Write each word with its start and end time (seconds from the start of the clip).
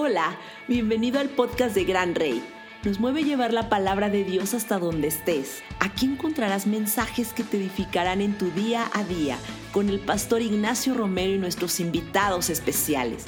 Hola, 0.00 0.38
bienvenido 0.68 1.18
al 1.18 1.28
podcast 1.28 1.74
de 1.74 1.82
Gran 1.82 2.14
Rey. 2.14 2.40
Nos 2.84 3.00
mueve 3.00 3.24
llevar 3.24 3.52
la 3.52 3.68
palabra 3.68 4.08
de 4.08 4.22
Dios 4.22 4.54
hasta 4.54 4.78
donde 4.78 5.08
estés. 5.08 5.60
Aquí 5.80 6.06
encontrarás 6.06 6.68
mensajes 6.68 7.32
que 7.32 7.42
te 7.42 7.56
edificarán 7.56 8.20
en 8.20 8.38
tu 8.38 8.48
día 8.52 8.88
a 8.94 9.02
día 9.02 9.38
con 9.72 9.88
el 9.88 9.98
pastor 9.98 10.40
Ignacio 10.40 10.94
Romero 10.94 11.32
y 11.32 11.38
nuestros 11.38 11.80
invitados 11.80 12.48
especiales. 12.48 13.24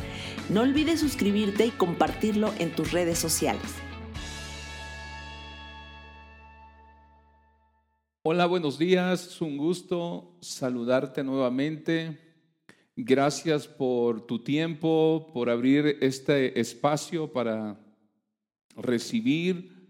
No 0.48 0.61
olvides 0.61 1.01
suscribirte 1.01 1.66
y 1.66 1.70
compartirlo 1.70 2.55
en 2.61 2.71
tus 2.71 2.93
redes 2.93 3.18
sociales. 3.18 3.64
Hola, 8.23 8.46
buenos 8.46 8.79
días. 8.79 9.27
Es 9.27 9.41
un 9.41 9.57
gusto 9.57 10.37
saludarte 10.41 11.25
nuevamente. 11.25 12.30
Gracias 12.96 13.68
por 13.68 14.27
tu 14.27 14.41
tiempo, 14.41 15.30
por 15.32 15.48
abrir 15.48 15.98
este 16.00 16.59
espacio 16.61 17.32
para 17.32 17.80
recibir 18.77 19.80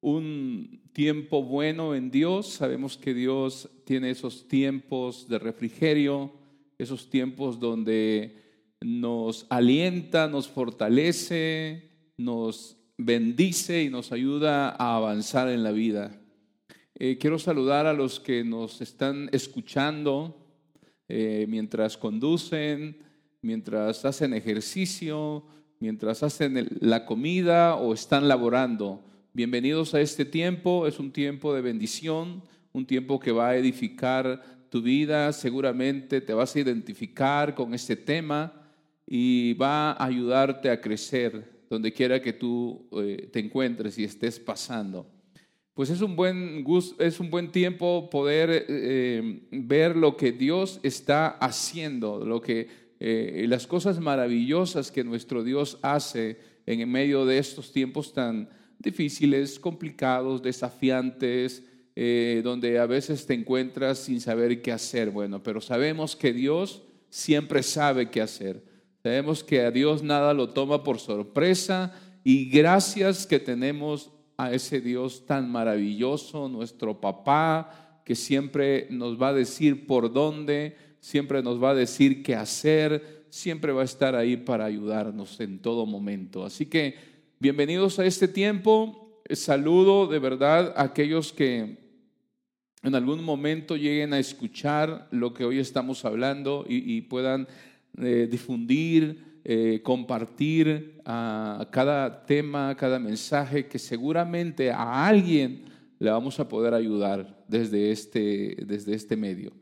un 0.00 0.82
tiempo 0.92 1.42
bueno 1.42 1.94
en 1.94 2.10
Dios. 2.10 2.48
Sabemos 2.48 2.98
que 2.98 3.14
Dios 3.14 3.70
tiene 3.84 4.10
esos 4.10 4.48
tiempos 4.48 5.28
de 5.28 5.38
refrigerio, 5.38 6.32
esos 6.78 7.08
tiempos 7.08 7.58
donde 7.58 8.36
nos 8.80 9.46
alienta, 9.48 10.28
nos 10.28 10.48
fortalece, 10.48 11.90
nos 12.16 12.76
bendice 12.98 13.82
y 13.82 13.90
nos 13.90 14.12
ayuda 14.12 14.70
a 14.70 14.96
avanzar 14.96 15.48
en 15.48 15.62
la 15.62 15.72
vida. 15.72 16.20
Eh, 16.94 17.16
quiero 17.18 17.38
saludar 17.38 17.86
a 17.86 17.94
los 17.94 18.20
que 18.20 18.44
nos 18.44 18.80
están 18.80 19.30
escuchando 19.32 20.41
eh, 21.14 21.44
mientras 21.46 21.98
conducen, 21.98 22.96
mientras 23.42 24.02
hacen 24.06 24.32
ejercicio, 24.32 25.44
mientras 25.78 26.22
hacen 26.22 26.66
la 26.80 27.04
comida 27.04 27.76
o 27.76 27.92
están 27.92 28.28
laborando. 28.28 29.04
Bienvenidos 29.34 29.92
a 29.92 30.00
este 30.00 30.24
tiempo, 30.24 30.86
es 30.86 30.98
un 30.98 31.12
tiempo 31.12 31.54
de 31.54 31.60
bendición, 31.60 32.42
un 32.72 32.86
tiempo 32.86 33.20
que 33.20 33.30
va 33.30 33.50
a 33.50 33.56
edificar 33.58 34.42
tu 34.70 34.80
vida, 34.80 35.34
seguramente 35.34 36.22
te 36.22 36.32
vas 36.32 36.56
a 36.56 36.60
identificar 36.60 37.54
con 37.54 37.74
este 37.74 37.94
tema 37.94 38.50
y 39.06 39.52
va 39.52 39.90
a 39.90 40.06
ayudarte 40.06 40.70
a 40.70 40.80
crecer 40.80 41.66
donde 41.68 41.92
quiera 41.92 42.22
que 42.22 42.32
tú 42.32 42.88
eh, 42.92 43.28
te 43.30 43.40
encuentres 43.40 43.98
y 43.98 44.04
estés 44.04 44.40
pasando 44.40 45.11
pues 45.74 45.88
es 45.90 46.02
un 46.02 46.16
buen, 46.16 46.64
es 46.98 47.20
un 47.20 47.30
buen 47.30 47.50
tiempo 47.50 48.10
poder 48.10 48.66
eh, 48.68 49.40
ver 49.50 49.96
lo 49.96 50.16
que 50.16 50.32
Dios 50.32 50.80
está 50.82 51.28
haciendo, 51.28 52.24
lo 52.24 52.40
que, 52.42 52.68
eh, 53.00 53.46
las 53.48 53.66
cosas 53.66 53.98
maravillosas 53.98 54.92
que 54.92 55.02
nuestro 55.02 55.42
Dios 55.42 55.78
hace 55.82 56.38
en 56.66 56.90
medio 56.90 57.24
de 57.24 57.38
estos 57.38 57.72
tiempos 57.72 58.12
tan 58.12 58.48
difíciles, 58.78 59.58
complicados, 59.58 60.42
desafiantes, 60.42 61.62
eh, 61.94 62.40
donde 62.44 62.78
a 62.78 62.86
veces 62.86 63.26
te 63.26 63.34
encuentras 63.34 63.98
sin 63.98 64.20
saber 64.20 64.62
qué 64.62 64.72
hacer. 64.72 65.10
Bueno, 65.10 65.42
pero 65.42 65.60
sabemos 65.60 66.16
que 66.16 66.32
Dios 66.32 66.82
siempre 67.08 67.62
sabe 67.62 68.10
qué 68.10 68.20
hacer. 68.20 68.62
Sabemos 69.02 69.42
que 69.42 69.60
a 69.62 69.70
Dios 69.70 70.02
nada 70.02 70.32
lo 70.32 70.50
toma 70.50 70.84
por 70.84 70.98
sorpresa 70.98 71.94
y 72.24 72.48
gracias 72.50 73.26
que 73.26 73.40
tenemos 73.40 74.11
a 74.36 74.52
ese 74.52 74.80
Dios 74.80 75.26
tan 75.26 75.50
maravilloso, 75.50 76.48
nuestro 76.48 77.00
papá, 77.00 78.00
que 78.04 78.14
siempre 78.14 78.86
nos 78.90 79.20
va 79.20 79.28
a 79.28 79.34
decir 79.34 79.86
por 79.86 80.12
dónde, 80.12 80.76
siempre 81.00 81.42
nos 81.42 81.62
va 81.62 81.70
a 81.70 81.74
decir 81.74 82.22
qué 82.22 82.34
hacer, 82.34 83.24
siempre 83.28 83.72
va 83.72 83.82
a 83.82 83.86
estar 83.86 84.14
ahí 84.14 84.36
para 84.36 84.64
ayudarnos 84.64 85.40
en 85.40 85.58
todo 85.60 85.86
momento. 85.86 86.44
Así 86.44 86.66
que 86.66 86.96
bienvenidos 87.38 87.98
a 87.98 88.04
este 88.04 88.28
tiempo. 88.28 89.20
Saludo 89.30 90.06
de 90.06 90.18
verdad 90.18 90.74
a 90.76 90.82
aquellos 90.84 91.32
que 91.32 91.78
en 92.82 92.94
algún 92.94 93.22
momento 93.22 93.76
lleguen 93.76 94.12
a 94.12 94.18
escuchar 94.18 95.08
lo 95.12 95.32
que 95.32 95.44
hoy 95.44 95.58
estamos 95.58 96.04
hablando 96.04 96.64
y, 96.68 97.00
puedan 97.02 97.46
eh, 97.98 98.28
difundir 98.30 99.31
eh, 99.44 99.80
compartir 99.82 101.00
cada 101.04 102.24
tema, 102.26 102.76
cada 102.76 103.00
mensaje, 103.00 103.66
que 103.66 103.78
seguramente 103.78 104.70
a 104.70 105.06
alguien 105.06 105.64
le 105.98 106.10
vamos 106.10 106.38
a 106.38 106.48
poder 106.48 106.74
ayudar 106.74 107.44
desde 107.48 107.90
este, 107.90 108.56
desde 108.64 108.94
este 108.94 109.16
medio. 109.16 109.52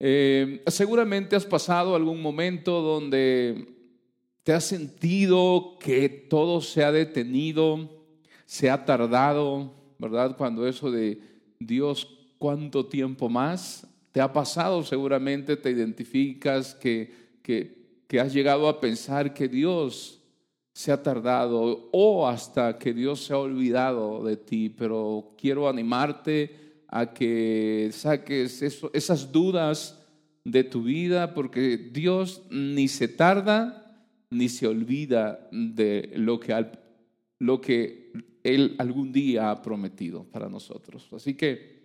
Eh, 0.00 0.62
seguramente 0.68 1.36
has 1.36 1.44
pasado 1.44 1.94
algún 1.94 2.22
momento 2.22 2.80
donde 2.80 3.66
te 4.42 4.54
has 4.54 4.64
sentido 4.64 5.78
que 5.78 6.08
todo 6.08 6.62
se 6.62 6.82
ha 6.82 6.90
detenido, 6.90 8.02
se 8.46 8.70
ha 8.70 8.84
tardado, 8.86 9.74
¿verdad? 9.98 10.38
Cuando 10.38 10.66
eso 10.66 10.90
de 10.90 11.20
Dios, 11.58 12.06
¿cuánto 12.38 12.86
tiempo 12.86 13.28
más? 13.28 13.86
Te 14.12 14.22
ha 14.22 14.32
pasado 14.32 14.82
seguramente, 14.82 15.56
te 15.58 15.70
identificas 15.70 16.74
que 16.74 17.26
que 18.06 18.20
has 18.20 18.32
llegado 18.32 18.68
a 18.68 18.80
pensar 18.80 19.34
que 19.34 19.48
Dios 19.48 20.20
se 20.72 20.92
ha 20.92 21.02
tardado 21.02 21.88
o 21.92 22.28
hasta 22.28 22.78
que 22.78 22.92
Dios 22.92 23.24
se 23.24 23.32
ha 23.32 23.38
olvidado 23.38 24.24
de 24.24 24.36
ti, 24.36 24.68
pero 24.68 25.34
quiero 25.38 25.68
animarte 25.68 26.82
a 26.88 27.12
que 27.12 27.90
saques 27.92 28.62
esas 28.62 29.32
dudas 29.32 29.98
de 30.44 30.64
tu 30.64 30.82
vida 30.82 31.34
porque 31.34 31.76
Dios 31.76 32.42
ni 32.50 32.88
se 32.88 33.08
tarda 33.08 33.82
ni 34.30 34.48
se 34.48 34.66
olvida 34.66 35.48
de 35.50 36.12
lo 37.38 37.60
que, 37.60 38.12
Él 38.42 38.76
algún 38.78 39.12
día 39.12 39.50
ha 39.50 39.62
prometido 39.62 40.24
para 40.24 40.48
nosotros. 40.48 41.08
Así 41.12 41.34
que 41.34 41.75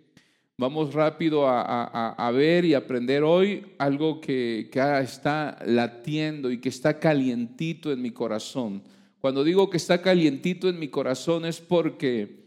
Vamos 0.58 0.92
rápido 0.92 1.48
a, 1.48 2.30
ver 2.32 2.64
y 2.64 2.74
aprender 2.74 3.22
hoy 3.22 3.64
algo 3.78 4.20
que, 4.20 4.68
que 4.70 5.00
está 5.00 5.58
latiendo 5.64 6.50
y 6.50 6.58
que 6.58 6.68
está 6.68 6.98
calientito 6.98 7.90
en 7.90 8.02
mi 8.02 8.10
corazón. 8.10 8.82
Cuando 9.18 9.44
digo 9.44 9.70
que 9.70 9.78
está 9.78 10.02
calientito 10.02 10.68
en 10.68 10.78
mi 10.78 10.88
corazón 10.88 11.46
es 11.46 11.60
porque 11.60 12.42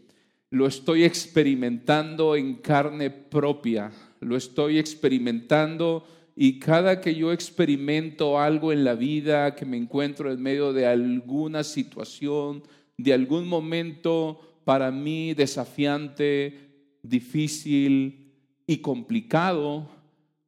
lo 0.50 0.66
estoy 0.66 1.04
experimentando 1.04 2.36
en 2.36 2.54
carne 2.54 3.10
propia, 3.10 3.90
lo 4.20 4.36
estoy 4.36 4.78
experimentando 4.78 6.06
y 6.36 6.58
cada 6.58 7.00
que 7.00 7.14
yo 7.14 7.32
experimento 7.32 8.38
algo 8.38 8.72
en 8.72 8.84
la 8.84 8.94
vida, 8.94 9.54
que 9.54 9.64
me 9.64 9.78
encuentro 9.78 10.30
en 10.30 10.42
medio 10.42 10.72
de 10.72 10.86
alguna 10.86 11.64
situación, 11.64 12.62
de 12.98 13.14
algún 13.14 13.48
momento 13.48 14.40
para 14.64 14.90
mí 14.90 15.32
desafiante, 15.32 16.65
difícil 17.08 18.32
y 18.66 18.78
complicado. 18.78 19.88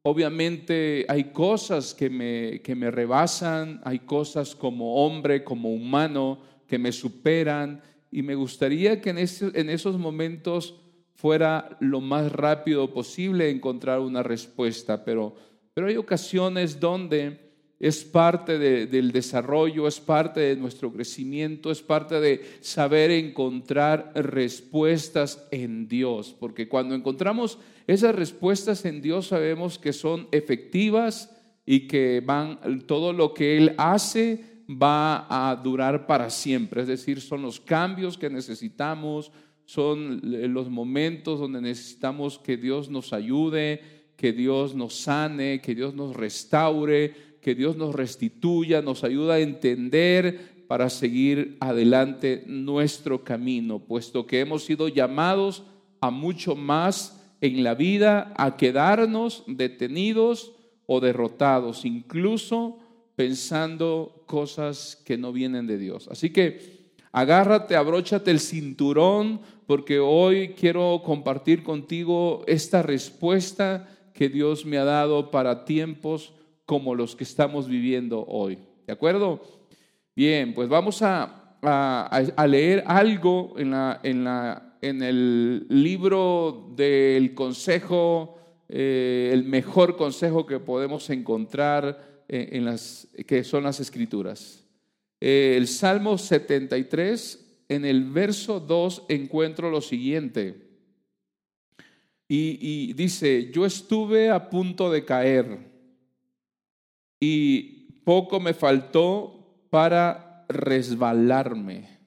Obviamente 0.01 1.05
hay 1.07 1.25
cosas 1.25 1.93
que 1.93 2.09
me, 2.09 2.61
que 2.61 2.75
me 2.75 2.91
rebasan, 2.91 3.81
hay 3.83 3.99
cosas 3.99 4.55
como 4.55 5.05
hombre, 5.05 5.43
como 5.43 5.73
humano, 5.73 6.39
que 6.67 6.77
me 6.77 6.91
superan 6.91 7.81
y 8.11 8.21
me 8.21 8.35
gustaría 8.35 9.01
que 9.01 9.09
en, 9.09 9.17
en 9.17 9.69
esos 9.69 9.97
momentos 9.97 10.75
fuera 11.15 11.77
lo 11.81 11.99
más 11.99 12.31
rápido 12.31 12.93
posible 12.93 13.49
encontrar 13.49 13.99
una 13.99 14.23
respuesta, 14.23 15.03
pero, 15.03 15.35
pero 15.73 15.87
hay 15.87 15.97
ocasiones 15.97 16.79
donde 16.79 17.48
es 17.79 18.03
parte 18.03 18.59
del 18.59 19.11
desarrollo, 19.13 19.87
es 19.87 20.01
parte 20.01 20.41
de 20.41 20.57
nuestro 20.57 20.91
crecimiento, 20.91 21.71
es 21.71 21.81
parte 21.81 22.19
de 22.19 22.41
saber 22.59 23.09
encontrar 23.09 24.11
respuestas 24.15 25.47
en 25.51 25.87
Dios, 25.87 26.35
porque 26.37 26.67
cuando 26.67 26.93
encontramos 26.93 27.57
esas 27.87 28.13
respuestas 28.13 28.83
en 28.83 29.01
Dios 29.01 29.27
sabemos 29.27 29.79
que 29.79 29.93
son 29.93 30.27
efectivas 30.33 31.33
y 31.65 31.87
que 31.87 32.21
van 32.25 32.83
todo 32.85 33.13
lo 33.13 33.33
que 33.33 33.55
él 33.57 33.75
hace 33.77 34.43
va 34.69 35.25
a 35.29 35.55
durar 35.55 36.05
para 36.05 36.29
siempre, 36.29 36.81
es 36.81 36.87
decir, 36.89 37.21
son 37.21 37.43
los 37.43 37.61
cambios 37.61 38.17
que 38.17 38.29
necesitamos, 38.29 39.31
son 39.65 40.19
los 40.21 40.69
momentos 40.69 41.39
donde 41.39 41.61
necesitamos 41.61 42.39
que 42.39 42.57
Dios 42.57 42.89
nos 42.89 43.13
ayude, 43.13 43.81
que 44.17 44.33
Dios 44.33 44.75
nos 44.75 44.95
sane, 44.95 45.61
que 45.61 45.73
Dios 45.73 45.93
nos 45.93 46.13
restaure, 46.15 47.28
que 47.41 47.55
Dios 47.55 47.77
nos 47.77 47.95
restituya, 47.95 48.81
nos 48.81 49.03
ayuda 49.03 49.35
a 49.35 49.39
entender 49.39 50.65
para 50.67 50.89
seguir 50.89 51.57
adelante 51.59 52.43
nuestro 52.45 53.23
camino, 53.23 53.79
puesto 53.79 54.27
que 54.27 54.39
hemos 54.39 54.63
sido 54.63 54.87
llamados 54.87 55.63
a 56.01 56.11
mucho 56.11 56.55
más 56.55 57.19
en 57.41 57.63
la 57.63 57.73
vida, 57.73 58.33
a 58.37 58.57
quedarnos 58.57 59.43
detenidos 59.47 60.53
o 60.85 60.99
derrotados, 60.99 61.85
incluso 61.85 62.77
pensando 63.15 64.23
cosas 64.25 65.01
que 65.05 65.17
no 65.17 65.31
vienen 65.31 65.67
de 65.67 65.77
Dios. 65.77 66.07
Así 66.11 66.29
que 66.29 66.91
agárrate, 67.11 67.75
abróchate 67.75 68.31
el 68.31 68.39
cinturón, 68.39 69.41
porque 69.65 69.99
hoy 69.99 70.49
quiero 70.49 71.01
compartir 71.03 71.63
contigo 71.63 72.43
esta 72.47 72.81
respuesta 72.81 73.87
que 74.13 74.29
Dios 74.29 74.65
me 74.65 74.77
ha 74.77 74.83
dado 74.83 75.31
para 75.31 75.65
tiempos 75.65 76.33
como 76.69 76.93
los 76.93 77.15
que 77.15 77.23
estamos 77.23 77.67
viviendo 77.67 78.23
hoy. 78.27 78.59
¿De 78.85 78.93
acuerdo? 78.93 79.41
Bien, 80.15 80.53
pues 80.53 80.69
vamos 80.69 81.01
a, 81.01 81.57
a, 81.63 82.47
leer 82.47 82.83
algo 82.85 83.55
en, 83.57 83.71
la, 83.71 83.99
en, 84.03 84.23
la, 84.23 84.77
en, 84.79 85.01
el 85.01 85.65
libro 85.67 86.71
del 86.75 87.33
consejo, 87.33 88.37
eh, 88.67 89.31
el 89.33 89.45
mejor 89.45 89.97
consejo 89.97 90.45
que 90.45 90.59
podemos 90.59 91.09
encontrar 91.09 92.23
en, 92.27 92.57
en, 92.57 92.65
las, 92.65 93.07
que 93.25 93.43
son 93.43 93.63
las 93.63 93.79
escrituras. 93.79 94.63
Eh, 95.19 95.55
el 95.57 95.67
Salmo 95.67 96.19
73, 96.19 97.63
en 97.67 97.83
el 97.83 98.03
verso 98.03 98.59
2 98.59 99.05
encuentro 99.09 99.71
lo 99.71 99.81
siguiente. 99.81 100.69
Y, 102.31 102.93
dice, 102.93 103.49
yo 103.51 103.65
estuve 103.65 104.29
a 104.29 104.51
punto 104.51 104.91
de 104.91 105.03
caer 105.03 105.68
y 107.19 108.01
poco 108.03 108.39
me 108.39 108.53
faltó 108.53 109.65
para 109.69 110.45
resbalarme. 110.49 111.99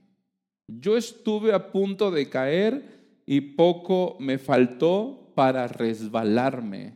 Yo 0.66 0.96
estuve 0.96 1.52
a 1.52 1.70
punto 1.70 2.10
de 2.10 2.28
caer 2.28 3.20
y 3.26 3.40
poco 3.40 4.16
me 4.18 4.38
faltó 4.38 5.32
para 5.34 5.68
resbalarme. 5.68 6.94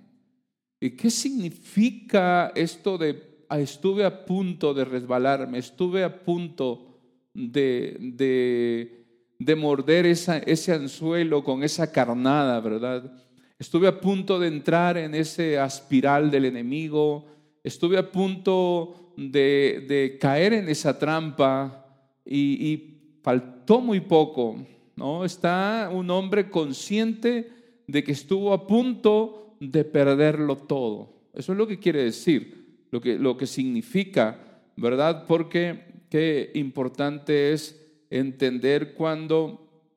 ¿Y 0.81 0.91
qué 0.91 1.11
significa 1.11 2.53
esto 2.55 2.99
de 2.99 3.45
ah, 3.49 3.61
estuve 3.61 4.05
a 4.05 4.25
punto 4.25 4.75
de 4.75 4.85
resbalarme? 4.85 5.59
Estuve 5.59 6.05
a 6.05 6.23
punto 6.23 6.99
de, 7.35 7.97
de 8.01 8.97
de 9.39 9.55
morder 9.55 10.07
ese 10.07 10.73
anzuelo 10.73 11.45
con 11.45 11.63
esa 11.63 11.91
carnada, 11.93 12.61
¿verdad? 12.61 13.13
Estuve 13.59 13.89
a 13.89 14.01
punto 14.01 14.39
de 14.39 14.49
entrar 14.49 14.97
en 14.97 15.15
ese 15.15 15.59
aspiral 15.59 16.31
del 16.31 16.47
enemigo, 16.47 17.27
estuve 17.67 17.99
a 17.99 18.13
punto 18.13 19.13
de, 19.17 20.19
caer 20.21 20.53
en 20.53 20.69
esa 20.69 20.97
trampa 20.97 21.85
y, 22.25 22.73
y, 22.73 22.93
faltó 23.23 23.81
muy 23.81 23.99
poco, 23.99 24.65
¿no? 24.95 25.25
Está 25.25 25.91
un 25.93 26.09
hombre 26.11 26.49
consciente 26.49 27.51
de 27.89 28.05
que 28.05 28.13
estuvo 28.13 28.53
a 28.53 28.69
punto 28.69 29.57
de 29.59 29.83
perderlo 29.83 30.57
todo. 30.57 31.13
Eso 31.35 31.51
es 31.51 31.59
lo 31.59 31.67
que 31.67 31.81
quiere 31.81 32.05
decir, 32.05 32.85
lo 32.93 33.01
que, 33.01 33.19
lo 33.19 33.37
que 33.37 33.49
significa, 33.49 34.63
¿verdad? 34.77 35.25
Porque 35.27 36.05
qué 36.09 36.53
importante 36.55 37.53
es 37.53 37.85
entender 38.11 38.95
cuando, 38.95 39.91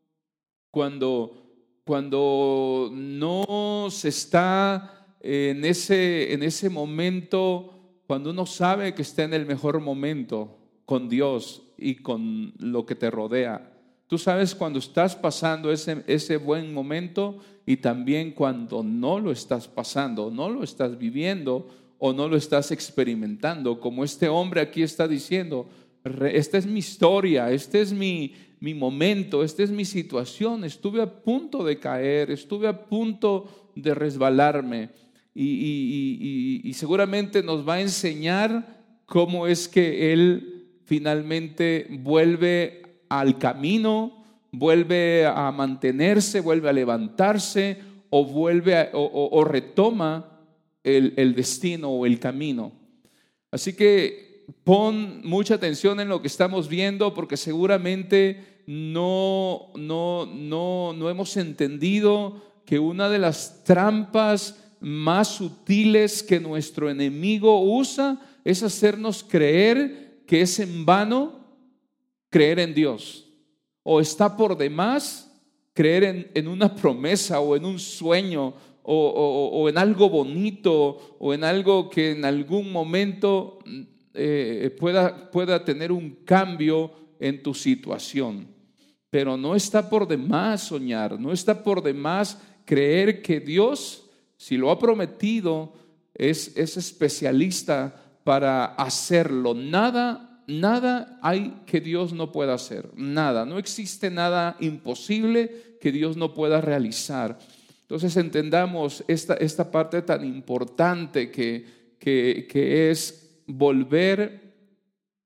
cuando, 0.72 1.80
cuando 1.86 2.90
no 2.92 3.90
se 3.92 4.10
está 4.10 4.99
en 5.20 5.66
ese, 5.66 6.34
en 6.34 6.44
ese 6.44 6.70
momento, 6.70 7.74
cuando 8.08 8.32
uno 8.32 8.46
sabe 8.46 8.94
que 8.94 9.02
está 9.02 9.24
en 9.24 9.34
el 9.34 9.46
mejor 9.46 9.80
momento 9.80 10.58
con 10.86 11.10
Dios 11.10 11.64
y 11.78 11.96
con 11.96 12.54
lo 12.58 12.86
que 12.86 12.96
te 12.96 13.12
rodea. 13.12 13.74
Tú 14.08 14.18
sabes 14.18 14.56
cuando 14.56 14.80
estás 14.80 15.16
pasando 15.16 15.72
ese, 15.72 16.04
ese 16.08 16.38
buen 16.38 16.74
momento 16.74 17.38
y 17.66 17.78
también 17.78 18.32
cuando 18.32 18.82
no 18.82 19.20
lo 19.20 19.32
estás 19.32 19.68
pasando, 19.68 20.32
no 20.32 20.50
lo 20.50 20.64
estás 20.64 20.98
viviendo 20.98 21.68
o 22.00 22.14
no 22.14 22.28
lo 22.28 22.38
estás 22.38 22.72
experimentando, 22.72 23.80
como 23.80 24.04
este 24.04 24.30
hombre 24.30 24.62
aquí 24.62 24.82
está 24.82 25.08
diciendo, 25.08 25.68
esta 26.32 26.58
es 26.58 26.66
mi 26.66 26.80
historia, 26.80 27.52
este 27.52 27.82
es 27.82 27.92
mi, 27.92 28.34
mi 28.60 28.74
momento, 28.74 29.44
esta 29.44 29.64
es 29.64 29.70
mi 29.70 29.86
situación. 29.86 30.64
Estuve 30.64 31.02
a 31.02 31.22
punto 31.22 31.64
de 31.64 31.78
caer, 31.78 32.32
estuve 32.32 32.68
a 32.68 32.86
punto 32.86 33.72
de 33.76 33.94
resbalarme. 33.94 34.90
Y, 35.42 36.74
seguramente 36.74 37.42
nos 37.42 37.68
va 37.68 37.76
a 37.76 37.82
enseñar 37.82 38.84
cómo 39.06 39.48
es 39.48 39.68
que 39.68 40.12
Él 40.14 40.82
finalmente 40.86 41.88
vuelve 42.02 43.04
al 43.08 43.38
camino, 43.38 44.24
vuelve 44.52 45.26
a 45.26 45.52
mantenerse, 45.52 46.42
vuelve 46.42 46.70
a 46.70 46.74
levantarse 46.74 47.78
o 48.10 48.26
vuelve 48.26 48.90
o, 48.94 49.44
retoma 49.46 50.42
el, 50.84 51.14
el 51.16 51.36
destino 51.36 51.90
o 51.90 52.06
el 52.06 52.20
camino. 52.20 52.74
Así 53.52 53.74
que 53.74 54.46
pon 54.64 55.22
mucha 55.24 55.56
atención 55.56 56.00
en 56.00 56.10
lo 56.10 56.22
que 56.22 56.28
estamos 56.28 56.68
viendo 56.68 57.14
porque 57.14 57.38
seguramente 57.38 58.64
no, 58.68 59.72
no, 59.76 60.26
no, 60.26 60.94
no 60.94 61.10
hemos 61.10 61.38
entendido 61.38 62.42
que 62.66 62.78
una 62.78 63.10
de 63.10 63.20
las 63.20 63.64
trampas 63.64 64.69
más 64.80 65.28
sutiles 65.28 66.24
que 66.24 66.40
nuestro 66.40 66.90
enemigo 66.90 67.62
usa 67.62 68.20
es 68.44 68.64
hacernos 68.64 69.24
creer 69.24 70.24
que 70.26 70.42
es 70.42 70.60
en 70.60 70.86
vano 70.86 71.40
creer 72.30 72.60
en 72.60 72.74
Dios 72.74 73.28
o 73.84 74.00
está 74.00 74.38
por 74.38 74.58
demás 74.58 75.30
creer 75.74 76.32
en, 76.34 76.48
una 76.48 76.76
promesa 76.76 77.40
o 77.40 77.56
en 77.56 77.66
un 77.66 77.80
sueño 77.80 78.54
o, 78.84 79.68
en 79.70 79.78
algo 79.78 80.10
bonito 80.10 81.16
o 81.20 81.34
en 81.34 81.44
algo 81.44 81.90
que 81.90 82.12
en 82.12 82.26
algún 82.26 82.72
momento 82.72 83.60
eh, 84.14 84.76
pueda, 84.80 85.30
pueda 85.30 85.64
tener 85.64 85.92
un 85.92 86.10
cambio 86.26 86.92
en 87.20 87.44
tu 87.44 87.54
situación. 87.54 88.48
Pero 89.10 89.38
no 89.38 89.56
está 89.56 89.90
por 89.90 90.08
demás 90.08 90.64
soñar, 90.64 91.20
no 91.20 91.32
está 91.32 91.64
por 91.64 91.82
demás 91.82 92.42
creer 92.66 93.22
que 93.22 93.40
Dios, 93.40 94.09
si 94.40 94.56
lo 94.56 94.72
ha 94.72 94.80
prometido, 94.80 95.74
es, 96.16 96.56
es 96.56 96.78
especialista 96.78 97.94
para 98.24 98.64
hacerlo. 98.66 99.54
Nada, 99.54 100.44
nada 100.48 101.20
hay 101.22 101.62
que 101.66 101.82
Dios 101.82 102.14
no 102.14 102.32
pueda 102.32 102.54
hacer. 102.54 102.90
Nada. 102.96 103.46
No 103.46 103.60
existe 103.60 104.10
nada 104.10 104.56
imposible 104.62 105.76
que 105.82 105.92
Dios 105.92 106.16
no 106.16 106.34
pueda 106.34 106.62
realizar. 106.62 107.38
Entonces 107.82 108.16
entendamos 108.16 109.04
esta, 109.10 109.34
esta 109.34 109.70
parte 109.70 110.02
tan 110.04 110.24
importante 110.24 111.30
que, 111.30 111.98
que, 112.00 112.48
que 112.50 112.92
es 112.92 113.42
volver 113.46 114.54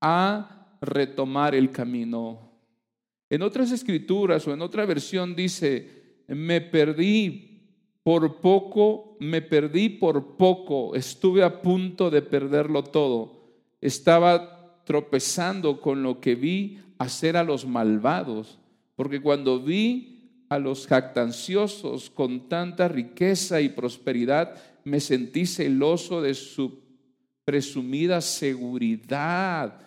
a 0.01 0.75
retomar 0.81 1.53
el 1.53 1.69
camino. 1.69 2.51
En 3.29 3.43
otras 3.43 3.71
escrituras 3.71 4.47
o 4.47 4.53
en 4.53 4.61
otra 4.63 4.87
versión 4.87 5.35
dice, 5.35 6.23
me 6.27 6.61
perdí 6.61 7.52
por 8.03 8.41
poco, 8.41 9.15
me 9.19 9.41
perdí 9.41 9.89
por 9.89 10.35
poco, 10.35 10.93
estuve 10.93 11.43
a 11.43 11.61
punto 11.61 12.09
de 12.09 12.21
perderlo 12.21 12.83
todo. 12.83 13.31
Estaba 13.79 14.81
tropezando 14.83 15.79
con 15.79 16.03
lo 16.03 16.19
que 16.19 16.35
vi 16.35 16.79
hacer 16.97 17.37
a 17.37 17.43
los 17.43 17.65
malvados, 17.65 18.59
porque 18.95 19.21
cuando 19.21 19.59
vi 19.61 20.13
a 20.49 20.59
los 20.59 20.85
jactanciosos 20.85 22.09
con 22.09 22.49
tanta 22.49 22.87
riqueza 22.87 23.61
y 23.61 23.69
prosperidad, 23.69 24.55
me 24.83 24.99
sentí 24.99 25.45
celoso 25.45 26.21
de 26.21 26.33
su 26.33 26.83
presumida 27.45 28.21
seguridad. 28.21 29.79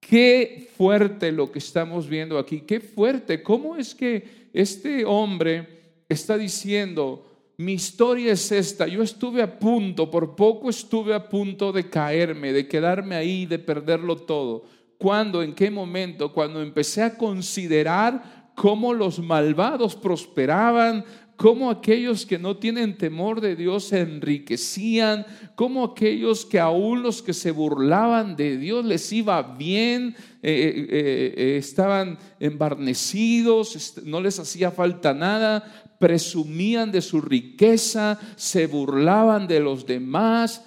Qué 0.00 0.68
fuerte 0.76 1.30
lo 1.30 1.52
que 1.52 1.60
estamos 1.60 2.08
viendo 2.08 2.38
aquí, 2.38 2.62
qué 2.62 2.80
fuerte. 2.80 3.42
¿Cómo 3.42 3.76
es 3.76 3.94
que 3.94 4.48
este 4.52 5.04
hombre 5.04 6.04
está 6.08 6.36
diciendo, 6.36 7.31
mi 7.56 7.74
historia 7.74 8.32
es 8.32 8.50
esta, 8.50 8.86
yo 8.86 9.02
estuve 9.02 9.42
a 9.42 9.58
punto, 9.58 10.10
por 10.10 10.34
poco 10.34 10.70
estuve 10.70 11.14
a 11.14 11.28
punto 11.28 11.72
de 11.72 11.88
caerme, 11.88 12.52
de 12.52 12.66
quedarme 12.66 13.14
ahí, 13.14 13.46
de 13.46 13.58
perderlo 13.58 14.16
todo? 14.16 14.64
¿Cuándo? 14.98 15.42
¿En 15.42 15.54
qué 15.54 15.70
momento? 15.70 16.32
Cuando 16.32 16.62
empecé 16.62 17.02
a 17.02 17.16
considerar 17.16 18.50
cómo 18.54 18.94
los 18.94 19.18
malvados 19.18 19.96
prosperaban, 19.96 21.04
cómo 21.42 21.72
aquellos 21.72 22.24
que 22.24 22.38
no 22.38 22.56
tienen 22.56 22.96
temor 22.96 23.40
de 23.40 23.56
Dios 23.56 23.88
se 23.88 23.98
enriquecían, 23.98 25.26
cómo 25.56 25.82
aquellos 25.82 26.46
que 26.46 26.60
aún 26.60 27.02
los 27.02 27.20
que 27.20 27.34
se 27.34 27.50
burlaban 27.50 28.36
de 28.36 28.56
Dios 28.56 28.84
les 28.84 29.12
iba 29.12 29.42
bien, 29.42 30.14
eh, 30.40 30.86
eh, 30.88 31.34
eh, 31.36 31.56
estaban 31.56 32.16
embarnecidos, 32.38 33.96
no 34.04 34.20
les 34.20 34.38
hacía 34.38 34.70
falta 34.70 35.14
nada, 35.14 35.96
presumían 35.98 36.92
de 36.92 37.02
su 37.02 37.20
riqueza, 37.20 38.20
se 38.36 38.68
burlaban 38.68 39.48
de 39.48 39.58
los 39.58 39.84
demás. 39.84 40.64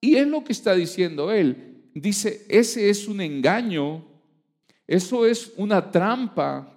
Y 0.00 0.14
es 0.14 0.28
lo 0.28 0.44
que 0.44 0.52
está 0.52 0.76
diciendo 0.76 1.32
él. 1.32 1.88
Dice, 1.92 2.46
ese 2.48 2.88
es 2.88 3.08
un 3.08 3.20
engaño, 3.20 4.06
eso 4.86 5.26
es 5.26 5.50
una 5.56 5.90
trampa, 5.90 6.72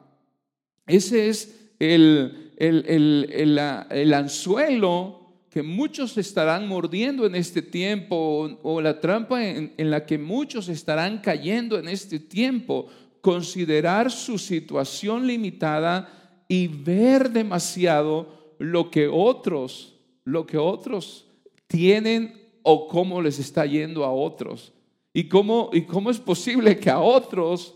ese 0.87 1.29
es 1.29 1.53
el 1.77 2.46
el, 2.57 4.13
anzuelo 4.13 5.21
que 5.49 5.63
muchos 5.63 6.17
estarán 6.17 6.67
mordiendo 6.67 7.25
en 7.25 7.35
este 7.35 7.61
tiempo 7.61 8.59
o, 8.63 8.81
la 8.81 8.99
trampa 8.99 9.45
en, 9.45 9.73
en 9.77 9.89
la 9.89 10.05
que 10.05 10.17
muchos 10.17 10.67
estarán 10.67 11.19
cayendo 11.19 11.79
en 11.79 11.87
este 11.87 12.19
tiempo, 12.19 12.87
considerar 13.21 14.11
su 14.11 14.37
situación 14.37 15.25
limitada 15.25 16.43
y 16.47 16.67
ver 16.67 17.29
demasiado 17.29 18.55
lo 18.59 18.89
que 18.89 19.07
otros, 19.07 19.95
lo 20.23 20.45
que 20.45 20.57
otros 20.57 21.25
tienen 21.67 22.41
o 22.63 22.87
cómo 22.87 23.21
les 23.21 23.39
está 23.39 23.65
yendo 23.65 24.03
a 24.03 24.11
otros. 24.11 24.73
¿Y 25.13 25.27
cómo, 25.29 25.69
¿Y 25.73 25.83
cómo 25.83 26.11
es 26.11 26.19
posible 26.19 26.77
que 26.77 26.89
a 26.89 26.99
otros 26.99 27.75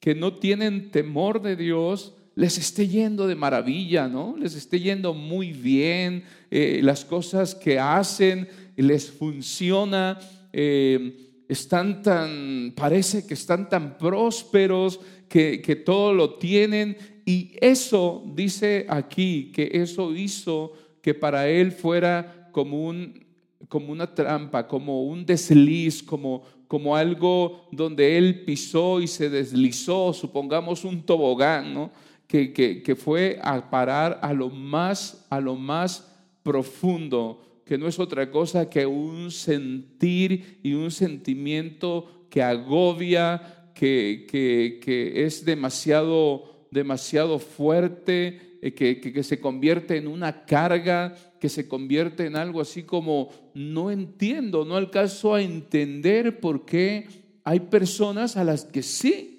que 0.00 0.14
no 0.14 0.34
tienen 0.34 0.90
temor 0.90 1.40
de 1.40 1.56
Dios 1.56 2.15
les 2.36 2.58
esté 2.58 2.86
yendo 2.86 3.26
de 3.26 3.34
maravilla, 3.34 4.08
¿no? 4.08 4.36
Les 4.38 4.54
esté 4.54 4.78
yendo 4.78 5.14
muy 5.14 5.52
bien, 5.52 6.22
eh, 6.50 6.80
las 6.82 7.04
cosas 7.04 7.54
que 7.54 7.78
hacen 7.78 8.46
les 8.76 9.10
funciona, 9.10 10.18
eh, 10.52 11.44
están 11.48 12.02
tan, 12.02 12.74
parece 12.76 13.26
que 13.26 13.32
están 13.32 13.70
tan 13.70 13.96
prósperos, 13.96 15.00
que, 15.30 15.62
que 15.62 15.76
todo 15.76 16.12
lo 16.12 16.34
tienen. 16.34 16.98
Y 17.24 17.52
eso 17.58 18.22
dice 18.34 18.84
aquí, 18.88 19.50
que 19.54 19.70
eso 19.72 20.14
hizo 20.14 20.74
que 21.00 21.14
para 21.14 21.48
él 21.48 21.72
fuera 21.72 22.50
como, 22.52 22.86
un, 22.86 23.24
como 23.68 23.92
una 23.92 24.14
trampa, 24.14 24.68
como 24.68 25.04
un 25.04 25.24
desliz, 25.24 26.02
como, 26.02 26.42
como 26.68 26.96
algo 26.96 27.66
donde 27.72 28.18
él 28.18 28.44
pisó 28.44 29.00
y 29.00 29.06
se 29.06 29.30
deslizó, 29.30 30.12
supongamos 30.12 30.84
un 30.84 31.02
tobogán, 31.02 31.72
¿no? 31.72 31.90
Que, 32.26 32.52
que, 32.52 32.96
fue 32.96 33.38
a 33.42 33.70
parar 33.70 34.18
a 34.22 34.32
lo 34.32 34.50
más, 34.50 35.26
a 35.30 35.40
lo 35.40 35.54
más 35.54 36.12
profundo, 36.42 37.62
que 37.64 37.78
no 37.78 37.86
es 37.86 37.98
otra 37.98 38.30
cosa 38.30 38.68
que 38.68 38.86
un 38.86 39.30
sentir 39.30 40.60
y 40.62 40.74
un 40.74 40.90
sentimiento 40.90 42.26
que 42.28 42.42
agobia, 42.42 43.70
que, 43.74 44.26
que, 44.28 44.80
que 44.82 45.24
es 45.24 45.44
demasiado, 45.44 46.66
demasiado 46.70 47.38
fuerte, 47.38 48.58
eh, 48.62 48.72
que, 48.74 49.00
que, 49.00 49.22
se 49.22 49.38
convierte 49.38 49.96
en 49.96 50.08
una 50.08 50.44
carga, 50.46 51.14
que 51.38 51.48
se 51.48 51.68
convierte 51.68 52.26
en 52.26 52.36
algo 52.36 52.60
así 52.60 52.82
como, 52.82 53.30
no 53.54 53.90
entiendo, 53.90 54.64
no 54.64 54.76
alcanzo 54.76 55.34
a 55.34 55.42
entender 55.42 56.40
por 56.40 56.64
qué 56.64 57.06
hay 57.44 57.60
personas 57.60 58.36
a 58.36 58.42
las 58.44 58.64
que 58.64 58.82
sí 58.82 59.35